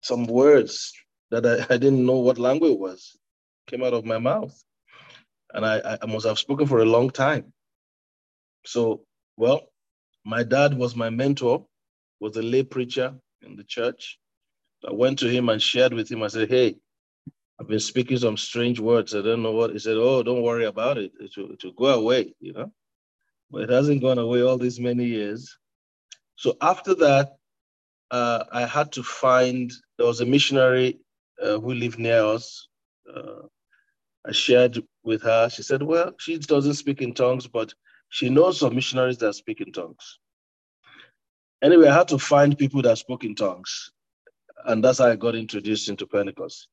some 0.01 0.25
words 0.27 0.93
that 1.31 1.45
I, 1.45 1.73
I 1.73 1.77
didn't 1.77 2.05
know 2.05 2.17
what 2.19 2.37
language 2.39 2.77
was 2.77 3.17
came 3.67 3.83
out 3.83 3.93
of 3.93 4.05
my 4.05 4.17
mouth. 4.19 4.55
And 5.53 5.65
I, 5.65 5.97
I 6.01 6.05
must 6.05 6.25
have 6.25 6.39
spoken 6.39 6.67
for 6.67 6.79
a 6.81 6.85
long 6.85 7.09
time. 7.09 7.53
So, 8.65 9.03
well, 9.37 9.61
my 10.25 10.43
dad 10.43 10.77
was 10.77 10.95
my 10.95 11.09
mentor, 11.09 11.65
was 12.19 12.35
a 12.37 12.41
lay 12.41 12.63
preacher 12.63 13.15
in 13.41 13.55
the 13.55 13.63
church. 13.63 14.19
I 14.87 14.93
went 14.93 15.19
to 15.19 15.29
him 15.29 15.49
and 15.49 15.61
shared 15.61 15.93
with 15.93 16.11
him. 16.11 16.23
I 16.23 16.27
said, 16.27 16.49
hey, 16.49 16.75
I've 17.59 17.67
been 17.67 17.79
speaking 17.79 18.17
some 18.17 18.37
strange 18.37 18.79
words. 18.79 19.15
I 19.15 19.21
don't 19.21 19.41
know 19.41 19.51
what. 19.51 19.71
He 19.71 19.79
said, 19.79 19.97
"Oh, 19.97 20.21
don't 20.21 20.43
worry 20.43 20.65
about 20.65 20.97
it. 20.97 21.11
It 21.19 21.31
will, 21.35 21.51
it 21.51 21.63
will 21.63 21.71
go 21.71 21.85
away." 21.87 22.35
You 22.39 22.53
know, 22.53 22.71
but 23.49 23.63
it 23.63 23.69
hasn't 23.69 24.01
gone 24.01 24.19
away 24.19 24.41
all 24.41 24.57
these 24.57 24.79
many 24.79 25.05
years. 25.05 25.57
So 26.35 26.55
after 26.61 26.93
that, 26.95 27.37
uh, 28.11 28.43
I 28.51 28.65
had 28.65 28.91
to 28.93 29.03
find, 29.03 29.73
there 29.97 30.05
was 30.07 30.21
a 30.21 30.25
missionary 30.25 30.99
uh, 31.41 31.57
who 31.59 31.73
lived 31.73 31.97
near 31.97 32.23
us. 32.23 32.67
Uh, 33.11 33.47
I 34.25 34.31
shared 34.33 34.83
with 35.07 35.23
her. 35.23 35.49
She 35.49 35.63
said, 35.63 35.81
Well, 35.81 36.13
she 36.19 36.37
doesn't 36.37 36.75
speak 36.75 37.01
in 37.01 37.13
tongues, 37.13 37.47
but 37.47 37.73
she 38.09 38.29
knows 38.29 38.59
some 38.59 38.75
missionaries 38.75 39.17
that 39.19 39.33
speak 39.33 39.61
in 39.61 39.71
tongues. 39.71 40.19
Anyway, 41.63 41.87
I 41.87 41.95
had 41.95 42.09
to 42.09 42.19
find 42.19 42.55
people 42.57 42.83
that 42.83 42.99
spoke 42.99 43.23
in 43.23 43.33
tongues. 43.33 43.91
And 44.65 44.83
that's 44.83 44.99
how 44.99 45.07
I 45.07 45.15
got 45.15 45.35
introduced 45.35 45.89
into 45.89 46.05
Pentecost. 46.05 46.67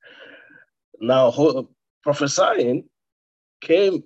Now, 1.00 1.32
prophesying 2.02 2.84
came. 3.60 4.04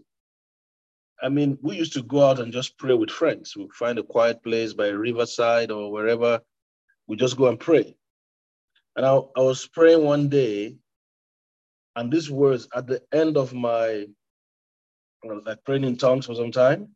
I 1.21 1.29
mean, 1.29 1.59
we 1.63 1.77
used 1.77 1.95
to 1.95 2.03
go 2.03 2.23
out 2.23 2.39
and 2.39 2.53
just 2.53 2.79
pray 2.79 2.95
with 2.95 3.11
friends. 3.11 3.57
We 3.57 3.69
find 3.75 3.99
a 3.99 4.05
quiet 4.05 4.43
place 4.45 4.73
by 4.73 4.89
a 4.89 4.97
riverside 4.97 5.73
or 5.73 5.91
wherever. 5.91 6.41
We 7.09 7.17
just 7.17 7.37
go 7.37 7.49
and 7.49 7.59
pray. 7.59 7.97
And 8.95 9.05
I, 9.05 9.15
I 9.37 9.41
was 9.41 9.67
praying 9.67 10.05
one 10.05 10.29
day, 10.29 10.77
and 11.99 12.13
these 12.13 12.31
words 12.31 12.69
at 12.77 12.87
the 12.87 13.03
end 13.13 13.37
of 13.37 13.53
my, 13.53 14.07
was 15.25 15.43
like 15.45 15.65
praying 15.65 15.83
in 15.83 15.97
tongues 15.97 16.27
for 16.27 16.35
some 16.37 16.53
time. 16.53 16.91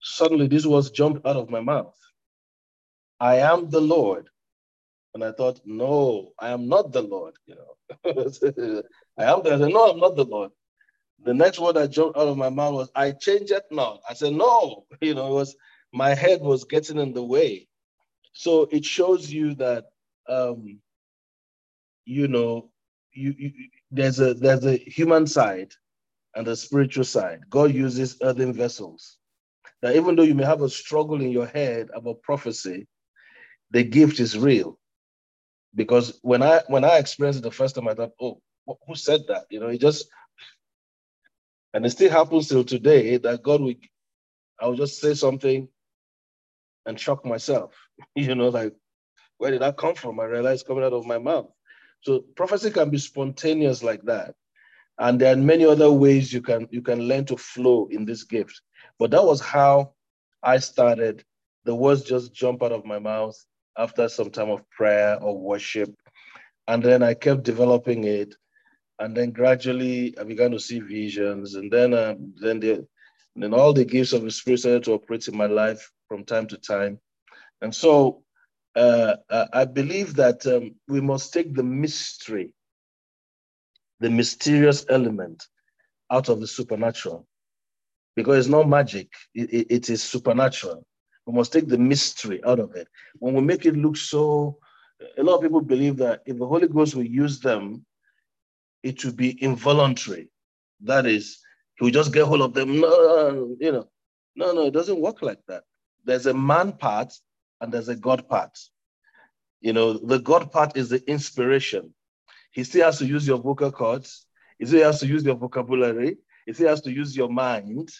Suddenly, 0.00 0.46
these 0.46 0.68
words 0.68 0.90
jumped 0.90 1.26
out 1.26 1.34
of 1.34 1.50
my 1.50 1.60
mouth. 1.60 1.98
I 3.18 3.38
am 3.38 3.68
the 3.70 3.80
Lord. 3.80 4.28
And 5.14 5.24
I 5.24 5.32
thought, 5.32 5.60
no, 5.64 6.30
I 6.38 6.50
am 6.50 6.68
not 6.68 6.92
the 6.92 7.02
Lord. 7.02 7.34
You 7.46 7.56
know, 7.56 7.74
I 9.18 9.24
am 9.24 9.42
the. 9.42 9.54
I 9.54 9.58
said, 9.58 9.72
no, 9.72 9.90
I'm 9.90 9.98
not 9.98 10.14
the 10.14 10.24
Lord. 10.24 10.52
The 11.24 11.34
next 11.34 11.58
word 11.58 11.74
that 11.74 11.90
jumped 11.90 12.16
out 12.16 12.28
of 12.28 12.36
my 12.36 12.50
mouth 12.50 12.74
was, 12.74 12.90
I 12.94 13.10
change 13.10 13.50
it 13.50 13.64
not. 13.72 14.00
I 14.08 14.14
said, 14.14 14.32
no, 14.32 14.86
you 15.00 15.14
know, 15.14 15.26
it 15.26 15.34
was 15.34 15.56
my 15.92 16.14
head 16.14 16.40
was 16.40 16.62
getting 16.62 16.98
in 16.98 17.12
the 17.12 17.24
way. 17.24 17.66
So 18.32 18.68
it 18.70 18.84
shows 18.84 19.28
you 19.28 19.56
that, 19.56 19.86
um, 20.28 20.78
you 22.04 22.28
know, 22.28 22.70
you, 23.12 23.34
you 23.38 23.52
there's 23.90 24.20
a 24.20 24.34
there's 24.34 24.64
a 24.66 24.76
human 24.76 25.26
side 25.26 25.72
and 26.34 26.46
a 26.48 26.56
spiritual 26.56 27.04
side. 27.04 27.40
God 27.50 27.74
uses 27.74 28.18
earthen 28.22 28.52
vessels. 28.52 29.18
That 29.82 29.96
even 29.96 30.16
though 30.16 30.22
you 30.24 30.34
may 30.34 30.44
have 30.44 30.62
a 30.62 30.68
struggle 30.68 31.20
in 31.20 31.30
your 31.30 31.46
head 31.46 31.88
about 31.94 32.22
prophecy, 32.22 32.86
the 33.70 33.82
gift 33.84 34.20
is 34.20 34.38
real. 34.38 34.78
Because 35.74 36.18
when 36.22 36.42
I 36.42 36.62
when 36.68 36.84
I 36.84 36.98
experienced 36.98 37.40
it 37.40 37.44
the 37.44 37.50
first 37.50 37.74
time, 37.76 37.88
I 37.88 37.94
thought, 37.94 38.12
oh, 38.20 38.40
who 38.86 38.94
said 38.94 39.22
that? 39.28 39.46
You 39.50 39.60
know, 39.60 39.68
it 39.68 39.80
just 39.80 40.08
and 41.74 41.86
it 41.86 41.90
still 41.90 42.10
happens 42.10 42.48
till 42.48 42.64
today 42.64 43.16
that 43.18 43.42
God 43.42 43.60
will 43.60 43.74
I 44.60 44.66
will 44.66 44.76
just 44.76 45.00
say 45.00 45.14
something 45.14 45.68
and 46.86 47.00
shock 47.00 47.24
myself. 47.24 47.74
you 48.14 48.34
know, 48.34 48.48
like 48.48 48.74
where 49.38 49.50
did 49.52 49.62
that 49.62 49.76
come 49.78 49.94
from? 49.94 50.20
I 50.20 50.24
realized 50.24 50.66
coming 50.66 50.84
out 50.84 50.92
of 50.92 51.06
my 51.06 51.18
mouth. 51.18 51.50
So 52.02 52.20
prophecy 52.36 52.70
can 52.70 52.90
be 52.90 52.98
spontaneous 52.98 53.82
like 53.82 54.02
that. 54.04 54.34
And 54.98 55.20
there 55.20 55.32
are 55.32 55.36
many 55.36 55.64
other 55.64 55.90
ways 55.90 56.32
you 56.32 56.42
can 56.42 56.68
you 56.70 56.82
can 56.82 57.00
learn 57.00 57.24
to 57.26 57.36
flow 57.36 57.88
in 57.90 58.04
this 58.04 58.24
gift. 58.24 58.60
But 58.98 59.10
that 59.12 59.24
was 59.24 59.40
how 59.40 59.94
I 60.42 60.58
started. 60.58 61.24
The 61.64 61.74
words 61.74 62.02
just 62.02 62.32
jump 62.32 62.62
out 62.62 62.72
of 62.72 62.84
my 62.84 62.98
mouth 62.98 63.36
after 63.76 64.08
some 64.08 64.30
time 64.30 64.50
of 64.50 64.68
prayer 64.70 65.18
or 65.22 65.38
worship. 65.38 65.94
And 66.68 66.82
then 66.82 67.02
I 67.02 67.14
kept 67.14 67.42
developing 67.44 68.04
it. 68.04 68.34
And 68.98 69.16
then 69.16 69.30
gradually 69.30 70.14
I 70.18 70.24
began 70.24 70.50
to 70.50 70.60
see 70.60 70.80
visions. 70.80 71.54
And 71.54 71.70
then 71.70 71.94
um, 71.94 72.34
then 72.40 72.60
the 72.60 72.86
then 73.36 73.54
all 73.54 73.72
the 73.72 73.84
gifts 73.84 74.12
of 74.12 74.22
the 74.22 74.30
Spirit 74.30 74.60
started 74.60 74.84
to 74.84 74.92
operate 74.92 75.28
in 75.28 75.36
my 75.36 75.46
life 75.46 75.90
from 76.08 76.24
time 76.24 76.46
to 76.48 76.58
time. 76.58 76.98
And 77.62 77.74
so 77.74 78.22
uh, 78.28 78.29
uh, 78.76 79.16
I 79.52 79.64
believe 79.64 80.14
that 80.16 80.46
um, 80.46 80.74
we 80.88 81.00
must 81.00 81.32
take 81.32 81.54
the 81.54 81.62
mystery, 81.62 82.52
the 84.00 84.10
mysterious 84.10 84.86
element 84.88 85.46
out 86.10 86.28
of 86.28 86.40
the 86.40 86.46
supernatural 86.46 87.26
because 88.16 88.38
it's 88.38 88.48
not 88.48 88.68
magic, 88.68 89.08
it, 89.34 89.50
it, 89.52 89.66
it 89.70 89.90
is 89.90 90.02
supernatural. 90.02 90.84
We 91.26 91.34
must 91.34 91.52
take 91.52 91.68
the 91.68 91.78
mystery 91.78 92.40
out 92.44 92.58
of 92.58 92.74
it. 92.74 92.88
When 93.18 93.34
we 93.34 93.40
make 93.40 93.64
it 93.66 93.76
look 93.76 93.96
so, 93.96 94.58
a 95.16 95.22
lot 95.22 95.36
of 95.36 95.42
people 95.42 95.60
believe 95.60 95.96
that 95.98 96.22
if 96.26 96.38
the 96.38 96.46
Holy 96.46 96.68
Ghost 96.68 96.94
will 96.94 97.04
use 97.04 97.40
them, 97.40 97.84
it 98.82 99.04
will 99.04 99.12
be 99.12 99.42
involuntary. 99.42 100.28
That 100.82 101.06
is, 101.06 101.38
he 101.78 101.84
will 101.84 101.92
just 101.92 102.12
get 102.12 102.26
hold 102.26 102.42
of 102.42 102.54
them. 102.54 102.80
No, 102.80 103.56
you 103.60 103.72
know, 103.72 103.88
no, 104.36 104.52
no, 104.52 104.66
it 104.66 104.72
doesn't 104.72 105.00
work 105.00 105.22
like 105.22 105.40
that. 105.48 105.64
There's 106.04 106.26
a 106.26 106.34
man 106.34 106.72
part 106.72 107.12
and 107.60 107.72
there's 107.72 107.88
a 107.88 107.96
God 107.96 108.28
part. 108.28 108.58
You 109.60 109.72
know, 109.72 109.94
the 109.94 110.18
God 110.18 110.50
part 110.50 110.76
is 110.76 110.88
the 110.88 111.02
inspiration. 111.10 111.94
He 112.52 112.64
still 112.64 112.84
has 112.84 112.98
to 112.98 113.06
use 113.06 113.26
your 113.26 113.38
vocal 113.38 113.70
cords. 113.70 114.26
He 114.58 114.66
still 114.66 114.84
has 114.84 115.00
to 115.00 115.06
use 115.06 115.24
your 115.24 115.36
vocabulary. 115.36 116.16
He 116.46 116.52
still 116.52 116.68
has 116.68 116.80
to 116.82 116.90
use 116.90 117.16
your 117.16 117.28
mind. 117.28 117.90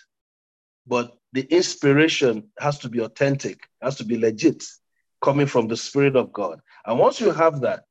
But 0.87 1.17
the 1.33 1.43
inspiration 1.43 2.49
has 2.59 2.79
to 2.81 2.89
be 2.89 3.01
authentic, 3.01 3.61
has 3.81 3.97
to 3.97 4.05
be 4.05 4.19
legit, 4.19 4.65
coming 5.21 5.47
from 5.47 5.69
the 5.69 5.77
Spirit 5.77 6.17
of 6.17 6.33
God. 6.33 6.61
And 6.85 6.99
once 6.99 7.21
you 7.21 7.31
have 7.31 7.61
that, 7.61 7.85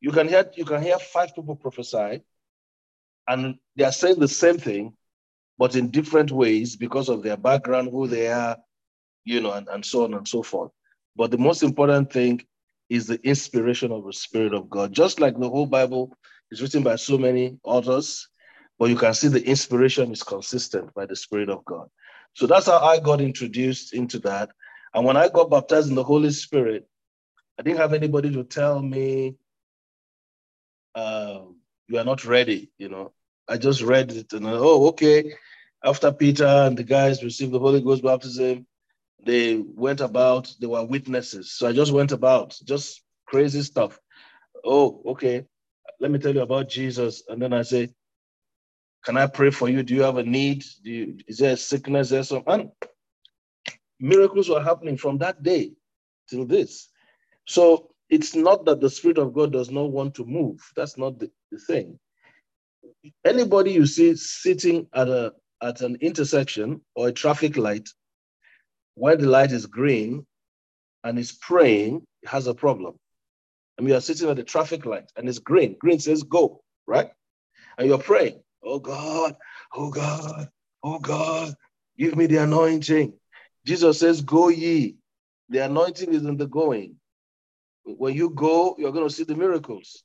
you 0.00 0.10
can 0.10 0.28
hear 0.28 0.50
you 0.56 0.64
can 0.64 0.82
hear 0.82 0.98
five 0.98 1.34
people 1.34 1.56
prophesy, 1.56 2.22
and 3.26 3.56
they 3.76 3.84
are 3.84 3.92
saying 3.92 4.18
the 4.18 4.28
same 4.28 4.58
thing, 4.58 4.94
but 5.58 5.74
in 5.74 5.90
different 5.90 6.30
ways 6.30 6.76
because 6.76 7.08
of 7.08 7.22
their 7.22 7.36
background, 7.36 7.90
who 7.90 8.06
they 8.06 8.28
are, 8.28 8.56
you 9.24 9.40
know, 9.40 9.52
and, 9.52 9.68
and 9.68 9.84
so 9.84 10.04
on 10.04 10.14
and 10.14 10.26
so 10.26 10.42
forth. 10.42 10.70
But 11.16 11.30
the 11.30 11.38
most 11.38 11.62
important 11.62 12.12
thing 12.12 12.42
is 12.88 13.06
the 13.06 13.20
inspiration 13.26 13.92
of 13.92 14.04
the 14.04 14.12
Spirit 14.12 14.54
of 14.54 14.70
God. 14.70 14.92
Just 14.92 15.20
like 15.20 15.38
the 15.38 15.48
whole 15.48 15.66
Bible 15.66 16.16
is 16.50 16.62
written 16.62 16.82
by 16.82 16.96
so 16.96 17.18
many 17.18 17.58
authors, 17.64 18.28
but 18.78 18.88
you 18.88 18.96
can 18.96 19.12
see 19.14 19.28
the 19.28 19.44
inspiration 19.44 20.12
is 20.12 20.22
consistent 20.22 20.92
by 20.94 21.06
the 21.06 21.16
Spirit 21.16 21.50
of 21.50 21.64
God. 21.64 21.88
So 22.34 22.46
that's 22.46 22.66
how 22.66 22.78
I 22.78 23.00
got 23.00 23.20
introduced 23.20 23.92
into 23.92 24.18
that. 24.20 24.50
And 24.94 25.04
when 25.04 25.16
I 25.16 25.28
got 25.28 25.50
baptized 25.50 25.88
in 25.88 25.94
the 25.96 26.04
Holy 26.04 26.30
Spirit, 26.30 26.88
I 27.58 27.62
didn't 27.62 27.78
have 27.78 27.92
anybody 27.92 28.32
to 28.32 28.44
tell 28.44 28.80
me, 28.80 29.34
uh, 30.94 31.40
you 31.88 31.98
are 31.98 32.04
not 32.04 32.24
ready. 32.24 32.70
You 32.78 32.88
know, 32.88 33.12
I 33.48 33.58
just 33.58 33.82
read 33.82 34.12
it 34.12 34.32
and 34.32 34.46
oh, 34.46 34.88
okay. 34.88 35.32
After 35.84 36.12
Peter 36.12 36.46
and 36.46 36.76
the 36.76 36.84
guys 36.84 37.22
received 37.22 37.52
the 37.52 37.58
Holy 37.58 37.80
Ghost 37.80 38.02
baptism, 38.02 38.66
they 39.24 39.56
went 39.58 40.00
about, 40.00 40.52
they 40.60 40.66
were 40.66 40.84
witnesses. 40.84 41.52
So 41.52 41.68
I 41.68 41.72
just 41.72 41.92
went 41.92 42.12
about, 42.12 42.56
just 42.64 43.02
crazy 43.26 43.62
stuff. 43.62 43.98
Oh, 44.64 45.02
okay. 45.06 45.44
Let 46.00 46.10
me 46.10 46.18
tell 46.18 46.34
you 46.34 46.42
about 46.42 46.68
Jesus. 46.68 47.24
And 47.28 47.40
then 47.42 47.52
I 47.52 47.62
say, 47.62 47.90
can 49.04 49.16
I 49.16 49.26
pray 49.26 49.50
for 49.50 49.68
you? 49.68 49.82
Do 49.82 49.94
you 49.94 50.02
have 50.02 50.18
a 50.18 50.22
need? 50.22 50.64
Do 50.84 50.90
you, 50.90 51.18
is 51.28 51.38
there 51.38 51.54
a 51.54 51.56
sickness? 51.56 52.10
There 52.10 52.22
some 52.22 52.44
and 52.46 52.70
miracles 54.00 54.48
were 54.48 54.62
happening 54.62 54.96
from 54.96 55.18
that 55.18 55.42
day 55.42 55.72
till 56.28 56.46
this. 56.46 56.88
So 57.46 57.90
it's 58.10 58.34
not 58.34 58.64
that 58.66 58.80
the 58.80 58.90
Spirit 58.90 59.18
of 59.18 59.34
God 59.34 59.52
does 59.52 59.70
not 59.70 59.90
want 59.90 60.14
to 60.16 60.26
move. 60.26 60.60
That's 60.76 60.98
not 60.98 61.18
the, 61.18 61.30
the 61.50 61.58
thing. 61.58 61.98
Anybody 63.24 63.72
you 63.72 63.86
see 63.86 64.16
sitting 64.16 64.88
at 64.94 65.08
a 65.08 65.34
at 65.62 65.80
an 65.82 65.96
intersection 66.00 66.80
or 66.94 67.08
a 67.08 67.12
traffic 67.12 67.56
light, 67.56 67.88
when 68.98 69.20
the 69.20 69.28
light 69.28 69.52
is 69.52 69.66
green 69.66 70.26
and 71.04 71.18
is 71.18 71.32
praying, 71.32 72.06
has 72.26 72.46
a 72.46 72.54
problem. 72.54 72.94
And 73.76 73.84
mean, 73.84 73.92
you're 73.92 74.00
sitting 74.00 74.28
at 74.28 74.36
the 74.36 74.42
traffic 74.42 74.84
light 74.84 75.10
and 75.16 75.28
it's 75.28 75.38
green. 75.38 75.76
Green 75.78 76.00
says 76.00 76.24
go, 76.24 76.62
right? 76.86 77.10
And 77.78 77.86
you're 77.86 77.98
praying. 77.98 78.40
Oh 78.62 78.80
God, 78.80 79.36
oh 79.72 79.90
God, 79.90 80.48
oh 80.82 80.98
God, 80.98 81.54
give 81.96 82.16
me 82.16 82.26
the 82.26 82.38
anointing. 82.38 83.12
Jesus 83.64 84.00
says, 84.00 84.22
Go 84.22 84.48
ye. 84.48 84.96
The 85.50 85.64
anointing 85.64 86.12
is 86.12 86.24
in 86.24 86.36
the 86.36 86.46
going. 86.46 86.96
When 87.84 88.14
you 88.14 88.30
go, 88.30 88.74
you're 88.78 88.92
going 88.92 89.08
to 89.08 89.14
see 89.14 89.24
the 89.24 89.34
miracles. 89.34 90.02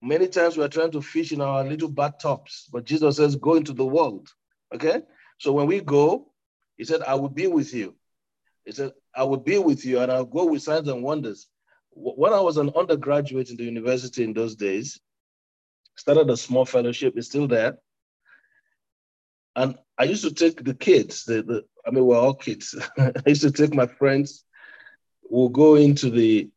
Many 0.00 0.28
times 0.28 0.56
we 0.56 0.64
are 0.64 0.68
trying 0.68 0.92
to 0.92 1.02
fish 1.02 1.32
in 1.32 1.40
our 1.40 1.64
little 1.64 1.88
bathtubs, 1.88 2.68
but 2.70 2.84
Jesus 2.84 3.16
says, 3.16 3.36
Go 3.36 3.54
into 3.54 3.72
the 3.72 3.84
world. 3.84 4.28
Okay? 4.74 5.02
So 5.38 5.52
when 5.52 5.66
we 5.66 5.80
go, 5.80 6.30
He 6.76 6.84
said, 6.84 7.02
I 7.02 7.14
will 7.14 7.28
be 7.28 7.46
with 7.46 7.72
you. 7.72 7.94
He 8.64 8.72
said, 8.72 8.92
I 9.14 9.24
will 9.24 9.38
be 9.38 9.58
with 9.58 9.84
you 9.84 10.00
and 10.00 10.10
I'll 10.10 10.24
go 10.24 10.46
with 10.46 10.62
signs 10.62 10.88
and 10.88 11.02
wonders. 11.02 11.46
When 11.92 12.32
I 12.32 12.40
was 12.40 12.56
an 12.56 12.70
undergraduate 12.74 13.50
in 13.50 13.56
the 13.56 13.64
university 13.64 14.24
in 14.24 14.32
those 14.32 14.56
days, 14.56 15.00
started 15.96 16.30
a 16.30 16.36
small 16.36 16.64
fellowship, 16.64 17.14
it's 17.16 17.28
still 17.28 17.46
there. 17.46 17.78
And 19.54 19.76
I 19.96 20.04
used 20.04 20.24
to 20.24 20.34
take 20.34 20.64
the 20.64 20.74
kids, 20.74 21.24
the, 21.24 21.42
the 21.42 21.64
I 21.86 21.90
mean, 21.90 22.04
we're 22.04 22.18
all 22.18 22.34
kids. 22.34 22.74
I 22.98 23.12
used 23.26 23.42
to 23.42 23.52
take 23.52 23.74
my 23.74 23.86
friends, 23.86 24.44
we'll 25.22 25.50
go 25.50 25.76
into 25.76 26.10
the 26.10 26.50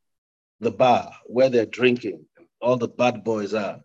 the 0.60 0.72
bar 0.72 1.14
where 1.26 1.50
they're 1.50 1.68
drinking, 1.68 2.26
all 2.60 2.78
the 2.78 2.88
bad 2.88 3.24
boys 3.24 3.54
are. 3.54 3.82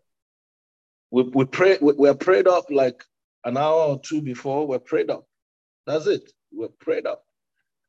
We, 1.11 1.25
we 1.25 1.45
pray, 1.45 1.77
we, 1.81 1.93
we're 1.93 2.15
prayed 2.15 2.49
up 2.49 2.71
like 2.71 3.05
an 3.45 3.59
hour 3.59 3.83
or 3.83 4.01
two 4.01 4.23
before, 4.23 4.67
we're 4.67 4.79
prayed 4.79 5.11
up. 5.11 5.27
That's 5.87 6.07
it. 6.07 6.31
We're 6.53 6.69
prayed 6.69 7.07
up. 7.07 7.25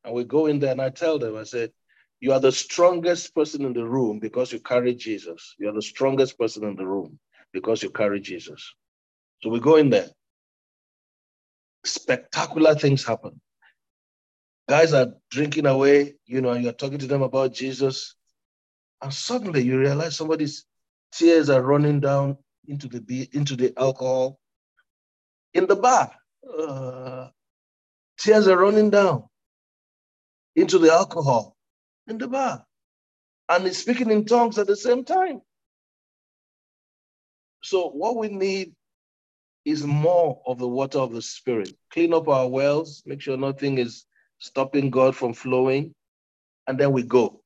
And 0.04 0.14
we 0.14 0.24
go 0.24 0.46
in 0.46 0.58
there 0.58 0.72
and 0.72 0.82
I 0.82 0.90
tell 0.90 1.18
them, 1.18 1.36
I 1.36 1.44
said, 1.44 1.72
You 2.20 2.32
are 2.32 2.40
the 2.40 2.52
strongest 2.52 3.34
person 3.34 3.64
in 3.64 3.72
the 3.72 3.84
room 3.86 4.18
because 4.18 4.52
you 4.52 4.60
carry 4.60 4.94
Jesus. 4.94 5.54
You 5.58 5.68
are 5.68 5.74
the 5.74 5.82
strongest 5.82 6.38
person 6.38 6.64
in 6.64 6.76
the 6.76 6.86
room 6.86 7.18
because 7.52 7.82
you 7.82 7.90
carry 7.90 8.20
Jesus. 8.20 8.74
So 9.42 9.50
we 9.50 9.60
go 9.60 9.76
in 9.76 9.90
there. 9.90 10.08
Spectacular 11.84 12.74
things 12.74 13.04
happen. 13.04 13.40
Guys 14.68 14.92
are 14.94 15.12
drinking 15.30 15.66
away, 15.66 16.14
you 16.26 16.40
know, 16.40 16.50
and 16.50 16.64
you're 16.64 16.72
talking 16.72 16.98
to 16.98 17.06
them 17.06 17.22
about 17.22 17.52
Jesus. 17.52 18.14
And 19.02 19.12
suddenly 19.12 19.62
you 19.62 19.78
realize 19.78 20.16
somebody's 20.16 20.64
tears 21.12 21.50
are 21.50 21.62
running 21.62 22.00
down 22.00 22.38
into 22.66 22.88
the 22.88 23.28
into 23.32 23.56
the 23.56 23.74
alcohol 23.76 24.38
in 25.52 25.66
the 25.66 25.76
bar. 25.76 26.10
Uh, 26.58 27.28
tears 28.18 28.48
are 28.48 28.58
running 28.58 28.90
down 28.90 29.24
into 30.56 30.78
the 30.78 30.92
alcohol 30.92 31.56
in 32.06 32.18
the 32.18 32.28
bar. 32.28 32.64
And 33.48 33.64
he's 33.64 33.78
speaking 33.78 34.10
in 34.10 34.24
tongues 34.24 34.58
at 34.58 34.66
the 34.66 34.76
same 34.76 35.04
time. 35.04 35.42
So, 37.62 37.90
what 37.90 38.16
we 38.16 38.28
need 38.28 38.74
is 39.64 39.84
more 39.84 40.40
of 40.46 40.58
the 40.58 40.68
water 40.68 40.98
of 40.98 41.12
the 41.12 41.22
Spirit. 41.22 41.74
Clean 41.90 42.12
up 42.12 42.28
our 42.28 42.48
wells, 42.48 43.02
make 43.06 43.20
sure 43.20 43.36
nothing 43.36 43.78
is 43.78 44.04
stopping 44.38 44.90
God 44.90 45.16
from 45.16 45.32
flowing, 45.32 45.94
and 46.66 46.78
then 46.78 46.92
we 46.92 47.02
go. 47.02 47.40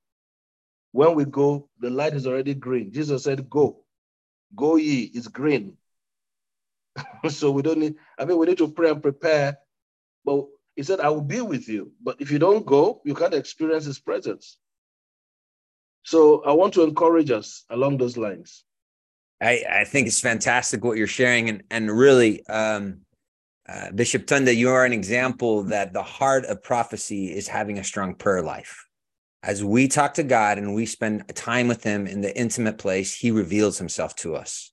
When 0.92 1.14
we 1.14 1.24
go, 1.24 1.68
the 1.78 1.90
light 1.90 2.14
is 2.14 2.26
already 2.26 2.54
green. 2.54 2.92
Jesus 2.92 3.24
said, 3.24 3.48
Go. 3.48 3.84
Go 4.54 4.76
ye, 4.76 5.10
it's 5.14 5.28
green. 5.28 5.76
so 7.28 7.50
we 7.50 7.62
don't 7.62 7.78
need, 7.78 7.96
I 8.18 8.24
mean, 8.24 8.38
we 8.38 8.46
need 8.46 8.58
to 8.58 8.68
pray 8.68 8.90
and 8.90 9.02
prepare. 9.02 9.58
But 10.24 10.46
he 10.78 10.84
said, 10.84 11.00
I 11.00 11.08
will 11.08 11.22
be 11.22 11.40
with 11.40 11.68
you. 11.68 11.90
But 12.00 12.20
if 12.20 12.30
you 12.30 12.38
don't 12.38 12.64
go, 12.64 13.02
you 13.04 13.12
can't 13.12 13.34
experience 13.34 13.84
his 13.84 13.98
presence. 13.98 14.58
So 16.04 16.44
I 16.44 16.52
want 16.52 16.72
to 16.74 16.84
encourage 16.84 17.32
us 17.32 17.64
along 17.68 17.96
those 17.96 18.16
lines. 18.16 18.62
I, 19.40 19.64
I 19.68 19.82
think 19.82 20.06
it's 20.06 20.20
fantastic 20.20 20.84
what 20.84 20.96
you're 20.96 21.08
sharing. 21.08 21.48
And, 21.48 21.64
and 21.72 21.90
really, 21.90 22.46
um, 22.46 23.00
uh, 23.68 23.90
Bishop 23.90 24.26
Tunde, 24.26 24.54
you 24.54 24.70
are 24.70 24.84
an 24.84 24.92
example 24.92 25.64
that 25.64 25.92
the 25.92 26.04
heart 26.04 26.44
of 26.44 26.62
prophecy 26.62 27.36
is 27.36 27.48
having 27.48 27.80
a 27.80 27.84
strong 27.84 28.14
prayer 28.14 28.42
life. 28.42 28.86
As 29.42 29.64
we 29.64 29.88
talk 29.88 30.14
to 30.14 30.22
God 30.22 30.58
and 30.58 30.76
we 30.76 30.86
spend 30.86 31.26
time 31.34 31.66
with 31.66 31.82
Him 31.82 32.06
in 32.06 32.20
the 32.20 32.38
intimate 32.38 32.78
place, 32.78 33.16
He 33.16 33.32
reveals 33.32 33.78
Himself 33.78 34.14
to 34.16 34.36
us. 34.36 34.70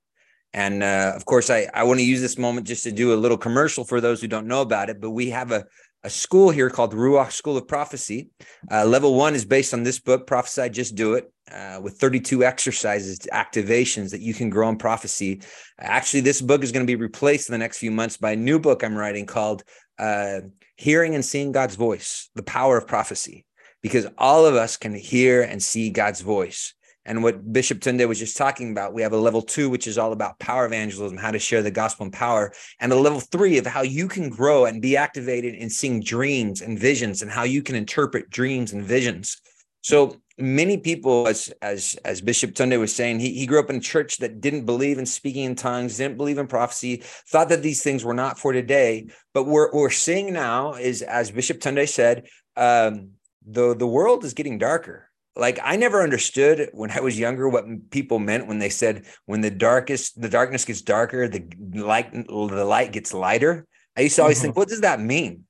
And 0.53 0.83
uh, 0.83 1.13
of 1.15 1.25
course, 1.25 1.49
I, 1.49 1.67
I 1.73 1.83
want 1.83 1.99
to 1.99 2.05
use 2.05 2.21
this 2.21 2.37
moment 2.37 2.65
just 2.65 2.83
to 2.83 2.91
do 2.91 3.13
a 3.13 3.17
little 3.17 3.37
commercial 3.37 3.83
for 3.83 3.99
those 3.99 4.21
who 4.21 4.27
don't 4.27 4.47
know 4.47 4.61
about 4.61 4.89
it. 4.89 5.01
But 5.01 5.09
we 5.09 5.31
have 5.31 5.51
a, 5.51 5.65
a 6.05 6.09
school 6.09 6.51
here 6.51 6.69
called 6.69 6.93
Ruach 6.93 7.31
School 7.31 7.57
of 7.57 7.67
Prophecy. 7.67 8.29
Uh, 8.71 8.85
level 8.85 9.15
one 9.15 9.33
is 9.33 9.43
based 9.43 9.73
on 9.73 9.81
this 9.81 9.99
book, 9.99 10.27
Prophesy, 10.27 10.69
Just 10.69 10.93
Do 10.93 11.15
It, 11.15 11.33
uh, 11.51 11.79
with 11.81 11.97
32 11.97 12.43
exercises, 12.43 13.17
activations 13.33 14.11
that 14.11 14.21
you 14.21 14.35
can 14.35 14.51
grow 14.51 14.69
in 14.69 14.77
prophecy. 14.77 15.41
Actually, 15.79 16.21
this 16.21 16.41
book 16.41 16.63
is 16.63 16.71
going 16.71 16.85
to 16.85 16.91
be 16.91 16.95
replaced 16.95 17.49
in 17.49 17.53
the 17.53 17.57
next 17.57 17.79
few 17.79 17.89
months 17.89 18.17
by 18.17 18.33
a 18.33 18.35
new 18.35 18.59
book 18.59 18.83
I'm 18.83 18.95
writing 18.95 19.25
called 19.25 19.63
uh, 19.97 20.41
Hearing 20.75 21.15
and 21.15 21.25
Seeing 21.25 21.51
God's 21.51 21.75
Voice, 21.75 22.29
The 22.35 22.43
Power 22.43 22.77
of 22.77 22.85
Prophecy, 22.85 23.43
because 23.81 24.05
all 24.15 24.45
of 24.45 24.53
us 24.53 24.77
can 24.77 24.93
hear 24.93 25.41
and 25.41 25.61
see 25.61 25.89
God's 25.89 26.21
voice. 26.21 26.74
And 27.05 27.21
what 27.21 27.53
Bishop 27.53 27.79
Tunde 27.79 28.07
was 28.07 28.19
just 28.19 28.35
talking 28.35 28.71
about, 28.71 28.93
we 28.93 29.03
have 29.03 29.13
a 29.13 29.17
level 29.17 29.41
two, 29.41 29.69
which 29.69 29.85
is 29.85 29.97
all 29.97 30.11
about 30.11 30.39
power 30.39 30.65
evangelism, 30.65 31.17
how 31.17 31.31
to 31.31 31.39
share 31.39 31.61
the 31.61 31.71
gospel 31.71 32.05
and 32.05 32.13
power, 32.13 32.51
and 32.79 32.91
a 32.91 32.95
level 32.95 33.19
three 33.19 33.57
of 33.57 33.67
how 33.67 33.83
you 33.83 34.07
can 34.07 34.29
grow 34.29 34.65
and 34.65 34.81
be 34.81 34.97
activated 34.97 35.53
in 35.53 35.69
seeing 35.69 36.01
dreams 36.01 36.61
and 36.61 36.79
visions 36.79 37.21
and 37.21 37.29
how 37.29 37.43
you 37.43 37.61
can 37.61 37.75
interpret 37.75 38.29
dreams 38.29 38.73
and 38.73 38.83
visions. 38.83 39.39
So 39.81 40.19
many 40.39 40.77
people, 40.77 41.27
as 41.27 41.53
as 41.61 41.95
as 42.03 42.19
Bishop 42.19 42.53
Tunde 42.53 42.79
was 42.79 42.93
saying, 42.93 43.19
he, 43.19 43.33
he 43.33 43.45
grew 43.45 43.59
up 43.59 43.69
in 43.69 43.75
a 43.75 43.79
church 43.81 44.17
that 44.17 44.41
didn't 44.41 44.65
believe 44.65 44.97
in 44.97 45.05
speaking 45.05 45.43
in 45.43 45.55
tongues, 45.55 45.97
didn't 45.97 46.17
believe 46.17 46.39
in 46.39 46.47
prophecy, 46.47 47.03
thought 47.27 47.49
that 47.49 47.61
these 47.61 47.83
things 47.83 48.03
were 48.03 48.15
not 48.15 48.39
for 48.39 48.51
today. 48.51 49.07
But 49.31 49.43
what 49.43 49.75
we're 49.75 49.91
seeing 49.91 50.33
now 50.33 50.73
is, 50.73 51.03
as 51.03 51.29
Bishop 51.29 51.59
Tunde 51.59 51.87
said, 51.87 52.27
um, 52.57 53.11
the 53.45 53.75
the 53.75 53.85
world 53.85 54.25
is 54.25 54.33
getting 54.33 54.57
darker 54.57 55.07
like 55.35 55.59
I 55.63 55.75
never 55.75 56.01
understood 56.01 56.69
when 56.73 56.91
I 56.91 57.01
was 57.01 57.19
younger 57.19 57.49
what 57.49 57.91
people 57.91 58.19
meant 58.19 58.47
when 58.47 58.59
they 58.59 58.69
said 58.69 59.05
when 59.25 59.41
the 59.41 59.51
darkest 59.51 60.21
the 60.21 60.29
darkness 60.29 60.65
gets 60.65 60.81
darker, 60.81 61.27
the 61.27 61.43
light 61.73 62.11
the 62.13 62.65
light 62.65 62.91
gets 62.91 63.13
lighter. 63.13 63.65
I 63.97 64.01
used 64.01 64.15
to 64.15 64.23
always 64.23 64.37
mm-hmm. 64.37 64.47
think, 64.47 64.57
what 64.57 64.69
does 64.69 64.81
that 64.81 64.99
mean? 64.99 65.45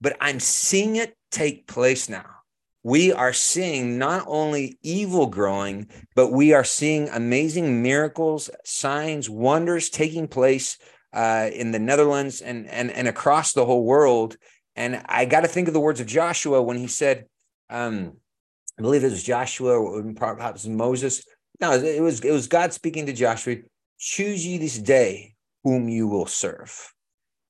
But 0.00 0.16
I'm 0.20 0.40
seeing 0.40 0.96
it 0.96 1.16
take 1.30 1.66
place 1.66 2.08
now. 2.08 2.26
We 2.82 3.12
are 3.12 3.32
seeing 3.32 3.96
not 3.96 4.24
only 4.26 4.78
evil 4.82 5.26
growing, 5.26 5.88
but 6.16 6.32
we 6.32 6.52
are 6.52 6.64
seeing 6.64 7.08
amazing 7.08 7.82
miracles, 7.82 8.50
signs, 8.64 9.30
wonders 9.30 9.88
taking 9.88 10.26
place 10.26 10.78
uh, 11.12 11.50
in 11.52 11.70
the 11.70 11.78
Netherlands 11.78 12.40
and, 12.40 12.66
and, 12.68 12.90
and 12.90 13.06
across 13.06 13.52
the 13.52 13.64
whole 13.64 13.84
world. 13.84 14.36
And 14.74 15.00
I 15.06 15.26
got 15.26 15.42
to 15.42 15.48
think 15.48 15.68
of 15.68 15.74
the 15.74 15.80
words 15.80 16.00
of 16.00 16.08
Joshua 16.08 16.60
when 16.60 16.76
he 16.76 16.88
said, 16.88 17.26
um, 17.70 18.16
I 18.78 18.82
believe 18.82 19.04
it 19.04 19.10
was 19.10 19.22
Joshua 19.22 19.78
or 19.78 20.02
perhaps 20.14 20.66
Moses. 20.66 21.24
No, 21.60 21.72
it 21.72 22.00
was 22.00 22.20
it 22.20 22.32
was 22.32 22.48
God 22.48 22.72
speaking 22.72 23.06
to 23.06 23.12
Joshua. 23.12 23.56
Choose 23.98 24.44
ye 24.44 24.58
this 24.58 24.78
day 24.78 25.34
whom 25.62 25.88
you 25.88 26.08
will 26.08 26.26
serve. 26.26 26.92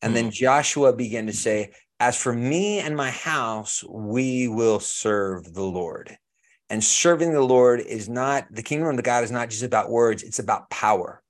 And 0.03 0.17
then 0.17 0.27
hmm. 0.27 0.31
Joshua 0.31 0.93
began 0.93 1.27
to 1.27 1.33
say, 1.33 1.73
As 2.01 2.17
for 2.17 2.33
me 2.33 2.81
and 2.81 2.97
my 2.97 3.11
house, 3.11 3.85
we 3.89 4.49
will 4.49 4.81
serve 4.81 5.55
the 5.55 5.63
Lord. 5.63 6.17
And 6.69 6.83
serving 6.83 7.33
the 7.33 7.43
Lord 7.43 7.81
is 7.81 8.09
not 8.09 8.47
the 8.51 8.63
kingdom 8.63 8.99
of 8.99 9.05
God 9.05 9.25
is 9.25 9.31
not 9.31 9.51
just 9.51 9.63
about 9.63 9.91
words, 9.91 10.23
it's 10.23 10.39
about 10.39 10.71
power. 10.71 11.23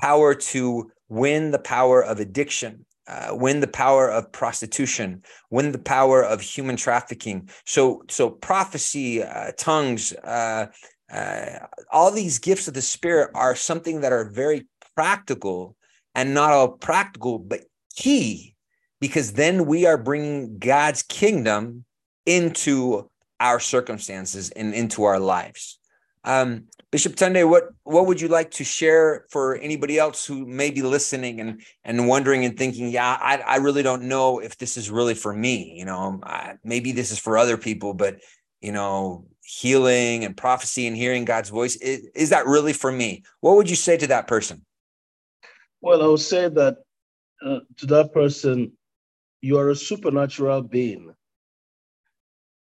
Power 0.00 0.34
to 0.34 0.90
win 1.08 1.50
the 1.50 1.58
power 1.58 2.02
of 2.02 2.20
addiction, 2.20 2.86
uh, 3.06 3.28
win 3.32 3.60
the 3.60 3.66
power 3.66 4.08
of 4.10 4.32
prostitution, 4.32 5.22
win 5.50 5.72
the 5.72 5.78
power 5.78 6.24
of 6.24 6.40
human 6.40 6.76
trafficking. 6.76 7.48
So, 7.66 8.02
so 8.08 8.30
prophecy, 8.30 9.22
uh, 9.22 9.52
tongues, 9.56 10.12
uh, 10.12 10.66
uh, 11.12 11.58
all 11.92 12.10
these 12.10 12.38
gifts 12.38 12.68
of 12.68 12.74
the 12.74 12.82
spirit 12.82 13.30
are 13.34 13.54
something 13.54 14.00
that 14.00 14.12
are 14.12 14.30
very 14.30 14.66
practical, 14.96 15.76
and 16.14 16.32
not 16.32 16.52
all 16.52 16.68
practical, 16.68 17.38
but 17.38 17.60
key, 17.94 18.54
because 19.00 19.32
then 19.32 19.66
we 19.66 19.86
are 19.86 19.98
bringing 19.98 20.58
God's 20.58 21.02
kingdom 21.02 21.84
into 22.24 23.10
our 23.40 23.60
circumstances 23.60 24.50
and 24.50 24.72
into 24.74 25.04
our 25.04 25.18
lives. 25.18 25.78
Um, 26.24 26.68
Bishop 26.94 27.16
Tunde, 27.16 27.50
what 27.50 27.70
what 27.82 28.06
would 28.06 28.20
you 28.20 28.28
like 28.28 28.52
to 28.52 28.62
share 28.62 29.26
for 29.28 29.56
anybody 29.56 29.98
else 29.98 30.24
who 30.24 30.46
may 30.46 30.70
be 30.70 30.80
listening 30.80 31.40
and 31.40 31.60
and 31.82 32.06
wondering 32.06 32.44
and 32.44 32.56
thinking, 32.56 32.88
yeah, 32.88 33.18
I, 33.20 33.38
I 33.38 33.56
really 33.56 33.82
don't 33.82 34.04
know 34.04 34.38
if 34.38 34.58
this 34.58 34.76
is 34.76 34.92
really 34.92 35.14
for 35.14 35.34
me. 35.34 35.74
You 35.76 35.86
know, 35.86 36.20
I, 36.22 36.54
maybe 36.62 36.92
this 36.92 37.10
is 37.10 37.18
for 37.18 37.36
other 37.36 37.56
people, 37.56 37.94
but 37.94 38.20
you 38.60 38.70
know, 38.70 39.26
healing 39.42 40.24
and 40.24 40.36
prophecy 40.36 40.86
and 40.86 40.96
hearing 40.96 41.24
God's 41.24 41.50
voice 41.50 41.74
is, 41.74 42.06
is 42.14 42.30
that 42.30 42.46
really 42.46 42.72
for 42.72 42.92
me? 42.92 43.24
What 43.40 43.56
would 43.56 43.68
you 43.68 43.74
say 43.74 43.96
to 43.96 44.06
that 44.06 44.28
person? 44.28 44.64
Well, 45.80 46.00
I 46.00 46.06
would 46.06 46.20
say 46.20 46.48
that 46.48 46.76
uh, 47.44 47.58
to 47.78 47.86
that 47.86 48.12
person, 48.12 48.70
you 49.40 49.58
are 49.58 49.70
a 49.70 49.74
supernatural 49.74 50.62
being. 50.62 51.12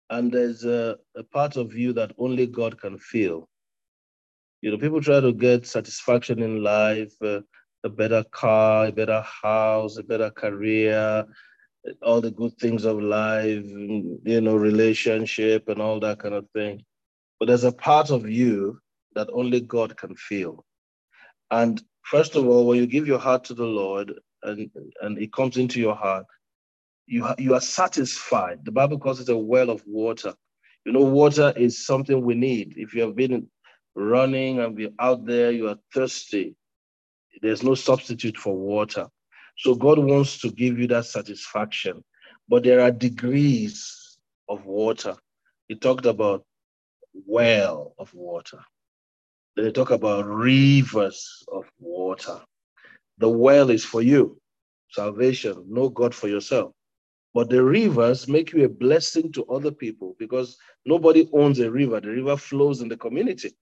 And 0.08 0.32
there's 0.32 0.64
a, 0.64 0.96
a 1.14 1.22
part 1.22 1.58
of 1.58 1.74
you 1.74 1.92
that 1.92 2.12
only 2.16 2.46
God 2.46 2.80
can 2.80 2.96
feel 2.96 3.50
you 4.66 4.72
know, 4.72 4.78
people 4.78 5.00
try 5.00 5.20
to 5.20 5.32
get 5.32 5.64
satisfaction 5.64 6.42
in 6.42 6.60
life, 6.60 7.12
uh, 7.22 7.38
a 7.84 7.88
better 7.88 8.24
car, 8.32 8.86
a 8.86 8.90
better 8.90 9.22
house, 9.22 9.96
a 9.96 10.02
better 10.02 10.28
career, 10.28 11.24
all 12.02 12.20
the 12.20 12.32
good 12.32 12.52
things 12.58 12.84
of 12.84 13.00
life, 13.00 13.62
you 13.64 14.40
know, 14.40 14.56
relationship 14.56 15.68
and 15.68 15.80
all 15.80 16.00
that 16.00 16.18
kind 16.18 16.34
of 16.34 16.50
thing. 16.50 16.84
But 17.38 17.46
there's 17.46 17.62
a 17.62 17.70
part 17.70 18.10
of 18.10 18.28
you 18.28 18.80
that 19.14 19.28
only 19.32 19.60
God 19.60 19.96
can 19.96 20.16
feel. 20.16 20.64
And 21.52 21.80
first 22.02 22.34
of 22.34 22.44
all, 22.48 22.66
when 22.66 22.78
you 22.78 22.88
give 22.88 23.06
your 23.06 23.20
heart 23.20 23.44
to 23.44 23.54
the 23.54 23.62
Lord 23.62 24.14
and, 24.42 24.68
and 25.00 25.16
it 25.16 25.32
comes 25.32 25.58
into 25.58 25.78
your 25.78 25.94
heart, 25.94 26.26
you, 27.06 27.24
you 27.38 27.54
are 27.54 27.60
satisfied. 27.60 28.64
The 28.64 28.72
Bible 28.72 28.98
calls 28.98 29.20
it 29.20 29.28
a 29.28 29.38
well 29.38 29.70
of 29.70 29.84
water. 29.86 30.34
You 30.84 30.90
know, 30.90 31.02
water 31.02 31.52
is 31.56 31.86
something 31.86 32.20
we 32.20 32.34
need. 32.34 32.74
If 32.76 32.94
you 32.94 33.02
have 33.02 33.14
been 33.14 33.48
running 33.96 34.60
and 34.60 34.76
be 34.76 34.90
out 35.00 35.26
there, 35.26 35.52
you 35.52 35.68
are 35.68 35.78
thirsty. 35.94 36.56
There's 37.42 37.62
no 37.62 37.74
substitute 37.74 38.36
for 38.36 38.56
water. 38.56 39.08
So 39.58 39.74
God 39.74 39.98
wants 39.98 40.40
to 40.40 40.50
give 40.50 40.78
you 40.78 40.86
that 40.88 41.06
satisfaction. 41.06 42.04
But 42.48 42.64
there 42.64 42.80
are 42.80 42.92
degrees 42.92 44.18
of 44.48 44.66
water. 44.66 45.16
He 45.68 45.76
talked 45.76 46.06
about 46.06 46.44
well 47.26 47.94
of 47.98 48.12
water. 48.14 48.60
Then 49.56 49.66
he 49.66 49.72
talked 49.72 49.92
about 49.92 50.26
rivers 50.26 51.44
of 51.52 51.64
water. 51.80 52.40
The 53.18 53.28
well 53.28 53.70
is 53.70 53.84
for 53.84 54.02
you, 54.02 54.38
salvation, 54.90 55.64
know 55.68 55.88
God 55.88 56.14
for 56.14 56.28
yourself. 56.28 56.72
But 57.34 57.50
the 57.50 57.62
rivers 57.62 58.28
make 58.28 58.52
you 58.52 58.64
a 58.64 58.68
blessing 58.68 59.32
to 59.32 59.44
other 59.46 59.70
people 59.70 60.16
because 60.18 60.56
nobody 60.86 61.28
owns 61.32 61.60
a 61.60 61.70
river. 61.70 62.00
The 62.00 62.10
river 62.10 62.36
flows 62.36 62.80
in 62.82 62.88
the 62.88 62.96
community. 62.96 63.54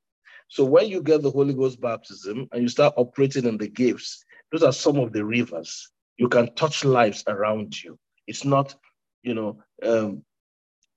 So 0.48 0.64
when 0.64 0.88
you 0.88 1.02
get 1.02 1.22
the 1.22 1.30
Holy 1.30 1.54
Ghost 1.54 1.80
baptism 1.80 2.48
and 2.52 2.62
you 2.62 2.68
start 2.68 2.94
operating 2.96 3.44
in 3.46 3.58
the 3.58 3.68
gifts, 3.68 4.24
those 4.52 4.62
are 4.62 4.72
some 4.72 4.98
of 4.98 5.12
the 5.12 5.24
rivers. 5.24 5.90
You 6.16 6.28
can 6.28 6.54
touch 6.54 6.84
lives 6.84 7.24
around 7.26 7.82
you. 7.82 7.98
It's 8.26 8.44
not, 8.44 8.74
you 9.22 9.34
know, 9.34 9.58
um, 9.82 10.22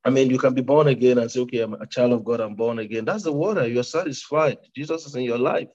I 0.06 0.10
mean, 0.10 0.30
you 0.30 0.38
can 0.38 0.54
be 0.54 0.62
born 0.62 0.88
again 0.88 1.18
and 1.18 1.30
say, 1.30 1.42
okay, 1.42 1.60
I'm 1.60 1.74
a 1.74 1.88
child 1.88 2.14
of 2.14 2.24
God, 2.24 2.40
I'm 2.40 2.56
born 2.56 2.80
again. 2.80 3.04
That's 3.04 3.24
the 3.24 3.34
water. 3.34 3.68
You're 3.68 3.84
satisfied. 3.84 4.58
Jesus 4.76 5.06
is 5.06 5.16
in 5.16 5.24
your 5.24 5.38
life. 5.38 5.68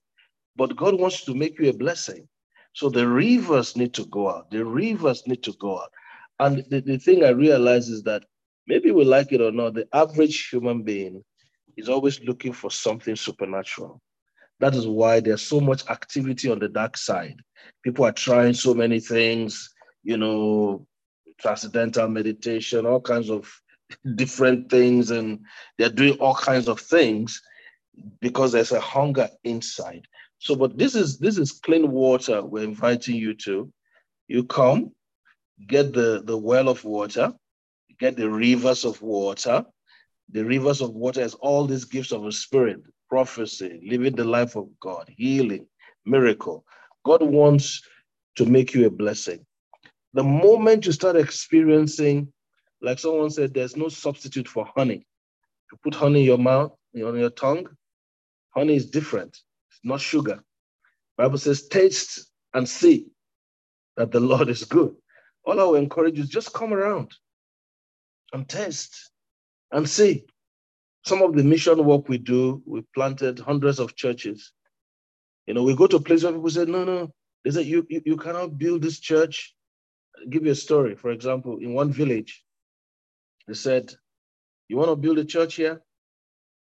But 0.57 0.77
God 0.77 0.99
wants 0.99 1.25
to 1.25 1.35
make 1.35 1.59
you 1.59 1.69
a 1.69 1.75
blessing. 1.75 2.29
So 2.75 2.89
the 2.89 3.07
rivers 3.07 3.77
need 3.77 3.95
to 3.95 4.07
go 4.07 4.31
out. 4.31 4.51
The 4.51 4.65
rivers 4.65 5.27
need 5.27 5.43
to 5.43 5.53
go 5.61 5.81
out. 5.81 5.91
And 6.39 6.65
the, 6.71 6.81
the 6.81 6.99
thing 6.99 7.25
I 7.25 7.31
realize 7.31 7.89
is 7.89 8.03
that 8.05 8.25
maybe 8.67 8.91
we 8.91 9.05
like 9.05 9.33
it 9.33 9.41
or 9.41 9.53
not, 9.53 9.75
the 9.75 9.87
average 9.93 10.49
human 10.49 10.83
being 10.83 11.23
is 11.77 11.89
always 11.89 12.21
looking 12.21 12.53
for 12.53 12.71
something 12.71 13.17
supernatural. 13.17 14.01
That 14.61 14.75
is 14.75 14.87
why 14.87 15.21
there's 15.21 15.43
so 15.43 15.61
much 15.61 15.89
activity 15.89 16.51
on 16.51 16.59
the 16.59 16.69
dark 16.69 16.97
side. 16.97 17.41
People 17.83 18.05
are 18.05 18.13
trying 18.13 18.55
so 18.55 18.75
many 18.75 19.01
things, 19.01 19.73
you 20.03 20.17
know, 20.17 20.87
transcendental 21.41 22.09
meditation, 22.09 22.87
all 22.87 23.01
kinds 23.01 23.31
of 23.31 23.51
different 24.15 24.71
things, 24.71 25.11
and 25.11 25.41
they're 25.79 25.91
doing 25.91 26.19
all 26.19 26.35
kinds 26.35 26.69
of 26.69 26.81
things 26.81 27.41
because 28.21 28.53
there's 28.53 28.73
a 28.73 28.81
hunger 28.81 29.29
inside. 29.45 30.07
So, 30.39 30.57
but 30.57 30.77
this 30.77 30.95
is 30.95 31.19
this 31.19 31.39
is 31.39 31.53
clean 31.53 31.91
water 31.91 32.45
we're 32.45 32.65
inviting 32.65 33.17
you 33.17 33.35
to. 33.45 33.73
You 34.29 34.45
come, 34.45 34.93
get 35.67 35.93
the, 35.93 36.23
the 36.25 36.37
well 36.37 36.69
of 36.69 36.85
water, 36.85 37.33
get 37.99 38.17
the 38.17 38.31
rivers 38.31 38.85
of 38.85 39.01
water. 39.03 39.65
The 40.33 40.45
rivers 40.45 40.81
of 40.81 40.91
water 40.93 41.23
is 41.23 41.35
all 41.35 41.67
these 41.67 41.85
gifts 41.85 42.13
of 42.13 42.25
the 42.25 42.33
spirit, 42.33 42.83
prophecy, 43.11 43.81
living 43.87 44.17
the 44.17 44.25
life 44.25 44.57
of 44.57 44.69
God, 44.81 45.11
healing, 45.17 45.67
miracle. 46.07 46.65
God 47.05 47.23
wants 47.23 47.83
to 48.37 48.47
make 48.47 48.75
you 48.75 48.87
a 48.87 48.91
blessing. 48.91 49.47
The 50.15 50.25
moment 50.25 50.87
you 50.87 50.93
start 50.93 51.17
experiencing, 51.17 52.33
like 52.83 52.99
someone 52.99 53.31
said, 53.31 53.55
there's 53.55 53.77
no 53.77 53.89
substitute 53.89 54.49
for 54.49 54.67
honey. 54.77 55.07
You 55.73 55.79
put 55.85 55.95
honey 55.95 56.21
in 56.21 56.27
your 56.27 56.39
mouth, 56.39 56.73
on 56.97 57.19
your 57.19 57.31
tongue, 57.31 57.69
honey 58.55 58.77
is 58.77 58.91
different. 58.91 59.39
It's 59.71 59.81
not 59.85 60.01
sugar. 60.01 60.43
Bible 61.19 61.39
says, 61.39 61.69
taste 61.69 62.27
and 62.55 62.69
see 62.69 63.07
that 63.97 64.13
the 64.13 64.21
Lord 64.21 64.49
is 64.49 64.65
good 64.65 64.97
all 65.45 65.61
I 65.61 65.65
will 65.65 65.75
encourage 65.77 66.17
you 66.17 66.25
is 66.25 66.29
just 66.29 66.53
come 66.53 66.73
around 66.73 67.13
and 68.33 68.49
test 68.49 69.12
and 69.73 69.89
see. 69.89 70.25
Some 71.05 71.23
of 71.23 71.35
the 71.35 71.43
mission 71.43 71.85
work 71.85 72.09
we 72.09 72.19
do, 72.19 72.63
we 72.67 72.83
planted 72.95 73.41
hundreds 73.41 73.81
of 73.81 73.97
churches. 73.97 74.53
You 75.47 75.55
know, 75.55 75.65
we 75.65 75.75
go 75.75 75.89
to 75.89 75.97
a 75.97 76.01
place 76.01 76.23
where 76.23 76.33
people 76.33 76.51
say, 76.51 76.65
no, 76.67 76.85
no, 76.85 77.13
they 77.45 77.51
said, 77.51 77.67
you, 77.67 77.85
you, 77.89 78.03
you 78.07 78.17
cannot 78.17 78.59
build 78.59 78.83
this 78.83 79.01
church. 79.01 79.55
I'll 80.19 80.29
give 80.29 80.47
you 80.47 80.53
a 80.53 80.57
story. 80.57 80.95
For 80.95 81.11
example, 81.11 81.59
in 81.59 81.75
one 81.75 81.93
village, 81.93 82.45
they 83.49 83.55
said, 83.55 83.93
you 84.69 84.77
want 84.77 84.91
to 84.91 84.97
build 84.97 85.19
a 85.19 85.25
church 85.25 85.57
here? 85.57 85.83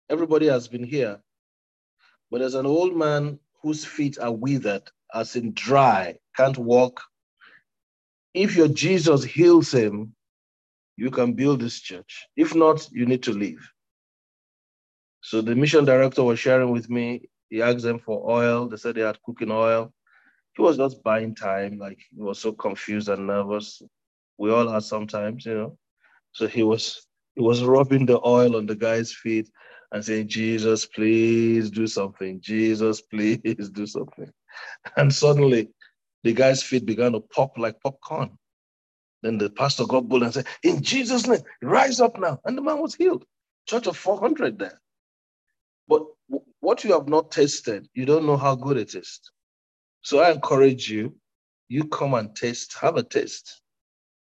Everybody 0.10 0.48
has 0.48 0.68
been 0.70 0.84
here. 0.84 1.20
But 2.32 2.40
there's 2.40 2.56
an 2.56 2.66
old 2.66 2.96
man 2.96 3.40
whose 3.62 3.86
feet 3.86 4.18
are 4.20 4.32
withered, 4.32 4.84
as 5.14 5.36
in 5.36 5.54
dry, 5.54 6.18
can't 6.36 6.58
walk, 6.58 7.02
if 8.34 8.56
your 8.56 8.68
Jesus 8.68 9.24
heals 9.24 9.72
him, 9.72 10.16
you 10.98 11.10
can 11.10 11.34
build 11.34 11.62
this 11.62 11.80
church. 11.80 12.28
If 12.36 12.56
not, 12.56 12.88
you 12.92 13.06
need 13.06 13.24
to 13.24 13.32
leave. 13.32 13.68
So 15.22 15.42
the 15.42 15.56
mission 15.56 15.86
director 15.86 16.24
was 16.24 16.40
sharing 16.40 16.72
with 16.72 16.90
me. 16.90 17.30
He 17.50 17.62
asked 17.62 17.84
them 17.84 18.00
for 18.00 18.30
oil. 18.30 18.68
They 18.68 18.78
said 18.78 18.96
they 18.96 19.02
had 19.02 19.22
cooking 19.24 19.52
oil. 19.52 19.94
He 20.56 20.62
was 20.62 20.78
just 20.78 21.02
buying 21.04 21.34
time. 21.34 21.78
Like 21.78 22.00
he 22.12 22.22
was 22.22 22.40
so 22.40 22.52
confused 22.52 23.10
and 23.10 23.28
nervous. 23.28 23.82
We 24.38 24.52
all 24.52 24.70
are 24.70 24.82
sometimes, 24.82 25.46
you 25.46 25.56
know. 25.56 25.78
So 26.34 26.48
he 26.48 26.64
was 26.64 27.06
he 27.36 27.42
was 27.42 27.64
rubbing 27.64 28.06
the 28.06 28.20
oil 28.26 28.56
on 28.58 28.66
the 28.66 28.76
guy's 28.76 29.12
feet 29.12 29.50
and 29.92 30.04
saying, 30.04 30.28
Jesus, 30.28 30.86
please 30.86 31.70
do 31.72 31.88
something. 31.88 32.42
Jesus, 32.42 33.02
please 33.12 33.70
do 33.72 33.86
something. 33.86 34.32
And 34.98 35.14
suddenly 35.14 35.70
the 36.24 36.34
guy's 36.34 36.62
feet 36.64 36.86
began 36.86 37.14
to 37.14 37.20
pop 37.22 37.58
like 37.58 37.80
popcorn. 37.82 38.38
Then 39.24 39.40
the 39.40 39.52
pastor 39.52 39.86
got 39.88 40.10
bold 40.10 40.24
and 40.24 40.36
said, 40.36 40.48
In 40.64 40.84
Jesus' 40.84 41.28
name, 41.28 41.42
rise 41.64 42.02
up 42.02 42.20
now. 42.20 42.42
And 42.46 42.58
the 42.58 42.64
man 42.64 42.80
was 42.80 42.96
healed. 42.96 43.26
Church 43.68 43.88
of 43.88 43.98
400 43.98 44.60
there. 44.60 44.82
But 45.90 46.04
what 46.62 46.84
you 46.86 46.94
have 46.94 47.10
not 47.10 47.32
tasted, 47.32 47.90
you 47.96 48.06
don't 48.06 48.28
know 48.28 48.38
how 48.38 48.56
good 48.56 48.78
it 48.78 48.96
is. 48.96 49.22
So 50.04 50.20
I 50.20 50.32
encourage 50.32 50.90
you, 50.90 51.16
you 51.70 51.86
come 51.86 52.16
and 52.16 52.36
taste, 52.36 52.76
have 52.82 52.98
a 52.98 53.04
taste. 53.04 53.62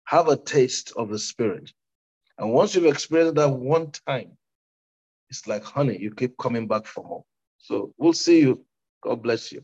Have 0.05 0.29
a 0.29 0.38
taste 0.38 0.93
of 0.97 1.10
the 1.10 1.19
Spirit. 1.19 1.71
And 2.39 2.53
once 2.53 2.75
you've 2.75 2.86
experienced 2.86 3.36
that 3.36 3.49
one 3.51 3.91
time, 4.08 4.38
it's 5.29 5.47
like 5.47 5.63
honey, 5.63 5.97
you 5.99 6.13
keep 6.13 6.38
coming 6.38 6.67
back 6.67 6.86
for 6.88 7.03
more. 7.03 7.25
So 7.60 7.93
we'll 7.97 8.13
see 8.13 8.41
you. 8.41 8.65
God 9.03 9.23
bless 9.23 9.51
you. 9.51 9.63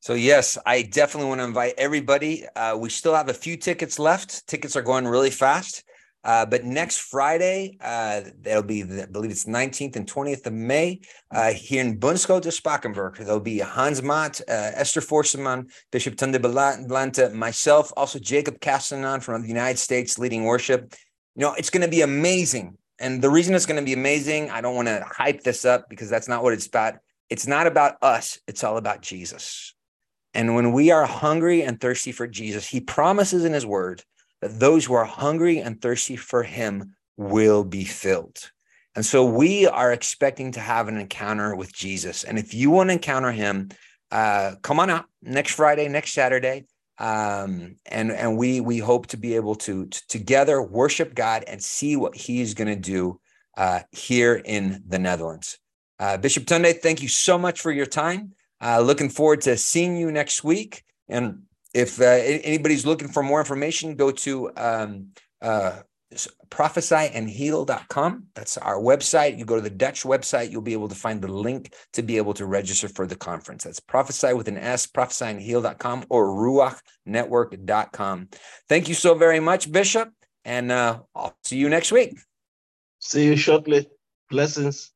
So 0.00 0.14
yes, 0.14 0.56
I 0.64 0.82
definitely 0.82 1.28
want 1.28 1.40
to 1.40 1.44
invite 1.44 1.74
everybody. 1.76 2.46
Uh, 2.54 2.76
we 2.76 2.88
still 2.88 3.14
have 3.14 3.28
a 3.28 3.34
few 3.34 3.56
tickets 3.56 3.98
left. 3.98 4.46
Tickets 4.46 4.76
are 4.76 4.82
going 4.82 5.06
really 5.06 5.30
fast. 5.30 5.84
Uh, 6.24 6.44
but 6.44 6.64
next 6.64 6.98
Friday, 6.98 7.78
uh, 7.80 8.22
that'll 8.42 8.62
be, 8.62 8.82
the, 8.82 9.04
I 9.04 9.06
believe 9.06 9.30
it's 9.30 9.44
19th 9.44 9.96
and 9.96 10.06
20th 10.06 10.46
of 10.46 10.52
May, 10.52 11.00
uh, 11.30 11.52
here 11.52 11.80
in 11.80 11.98
Bunschoten 11.98 12.52
Spakenburg. 12.52 13.16
There'll 13.16 13.40
be 13.40 13.60
Hans 13.60 14.02
Maat, 14.02 14.40
uh, 14.42 14.72
Esther 14.74 15.00
Forseman, 15.00 15.70
Bishop 15.90 16.16
Tunde 16.16 16.36
Bolanta, 16.36 17.32
myself, 17.32 17.92
also 17.96 18.18
Jacob 18.18 18.60
Castanon 18.60 19.22
from 19.22 19.42
the 19.42 19.48
United 19.48 19.78
States 19.78 20.18
leading 20.18 20.44
worship. 20.44 20.94
You 21.36 21.42
know, 21.42 21.54
it's 21.54 21.70
going 21.70 21.84
to 21.84 21.88
be 21.88 22.02
amazing. 22.02 22.76
And 22.98 23.22
the 23.22 23.30
reason 23.30 23.54
it's 23.54 23.66
going 23.66 23.80
to 23.80 23.86
be 23.86 23.92
amazing, 23.92 24.50
I 24.50 24.60
don't 24.60 24.74
want 24.74 24.88
to 24.88 25.06
hype 25.08 25.42
this 25.42 25.64
up 25.64 25.88
because 25.88 26.10
that's 26.10 26.28
not 26.28 26.42
what 26.42 26.52
it's 26.52 26.66
about. 26.66 26.94
It's 27.30 27.46
not 27.46 27.66
about 27.66 27.96
us, 28.02 28.40
it's 28.48 28.64
all 28.64 28.76
about 28.76 29.02
Jesus. 29.02 29.74
And 30.34 30.54
when 30.54 30.72
we 30.72 30.90
are 30.90 31.06
hungry 31.06 31.62
and 31.62 31.80
thirsty 31.80 32.12
for 32.12 32.26
Jesus, 32.26 32.66
he 32.66 32.80
promises 32.80 33.44
in 33.44 33.52
his 33.52 33.66
word 33.66 34.02
that 34.40 34.60
those 34.60 34.84
who 34.84 34.94
are 34.94 35.04
hungry 35.04 35.58
and 35.58 35.80
thirsty 35.80 36.16
for 36.16 36.42
him 36.42 36.94
will 37.16 37.64
be 37.64 37.84
filled. 37.84 38.50
And 38.94 39.04
so 39.04 39.24
we 39.24 39.66
are 39.66 39.92
expecting 39.92 40.52
to 40.52 40.60
have 40.60 40.88
an 40.88 40.96
encounter 40.96 41.54
with 41.54 41.72
Jesus. 41.72 42.24
And 42.24 42.38
if 42.38 42.54
you 42.54 42.70
want 42.70 42.90
to 42.90 42.94
encounter 42.94 43.32
him, 43.32 43.70
uh, 44.10 44.56
come 44.62 44.80
on 44.80 44.90
out 44.90 45.06
next 45.22 45.54
Friday, 45.54 45.88
next 45.88 46.12
Saturday. 46.12 46.66
Um, 46.98 47.76
and 47.86 48.10
and 48.10 48.36
we 48.36 48.60
we 48.60 48.78
hope 48.78 49.06
to 49.08 49.16
be 49.16 49.36
able 49.36 49.54
to, 49.56 49.86
to 49.86 50.08
together 50.08 50.60
worship 50.60 51.14
God 51.14 51.44
and 51.46 51.62
see 51.62 51.94
what 51.94 52.16
He's 52.16 52.54
going 52.54 52.68
to 52.68 52.74
do 52.74 53.20
uh, 53.56 53.80
here 53.92 54.34
in 54.44 54.82
the 54.86 54.98
Netherlands. 54.98 55.58
Uh, 56.00 56.16
Bishop 56.16 56.44
Tunde, 56.44 56.80
thank 56.80 57.00
you 57.00 57.08
so 57.08 57.38
much 57.38 57.60
for 57.60 57.70
your 57.70 57.86
time. 57.86 58.32
Uh, 58.60 58.80
looking 58.80 59.08
forward 59.08 59.42
to 59.42 59.56
seeing 59.56 59.96
you 59.96 60.10
next 60.10 60.42
week. 60.42 60.82
And 61.08 61.42
if 61.74 62.00
uh, 62.00 62.04
anybody's 62.04 62.86
looking 62.86 63.08
for 63.08 63.22
more 63.22 63.40
information, 63.40 63.94
go 63.94 64.10
to 64.10 64.50
um, 64.56 65.08
uh, 65.40 65.80
prophesyandheal.com. 66.48 68.26
That's 68.34 68.56
our 68.58 68.80
website. 68.80 69.38
You 69.38 69.44
go 69.44 69.56
to 69.56 69.62
the 69.62 69.70
Dutch 69.70 70.02
website, 70.02 70.50
you'll 70.50 70.62
be 70.62 70.72
able 70.72 70.88
to 70.88 70.94
find 70.94 71.20
the 71.20 71.28
link 71.28 71.74
to 71.92 72.02
be 72.02 72.16
able 72.16 72.34
to 72.34 72.46
register 72.46 72.88
for 72.88 73.06
the 73.06 73.16
conference. 73.16 73.64
That's 73.64 73.80
prophesy 73.80 74.32
with 74.32 74.48
an 74.48 74.56
S, 74.56 74.86
prophesyandheal.com 74.86 76.06
or 76.08 76.28
ruachnetwork.com. 76.28 78.28
Thank 78.68 78.88
you 78.88 78.94
so 78.94 79.14
very 79.14 79.40
much, 79.40 79.70
Bishop. 79.70 80.10
And 80.44 80.72
uh, 80.72 81.00
I'll 81.14 81.36
see 81.44 81.58
you 81.58 81.68
next 81.68 81.92
week. 81.92 82.18
See 83.00 83.26
you 83.26 83.36
shortly. 83.36 83.88
Blessings. 84.30 84.92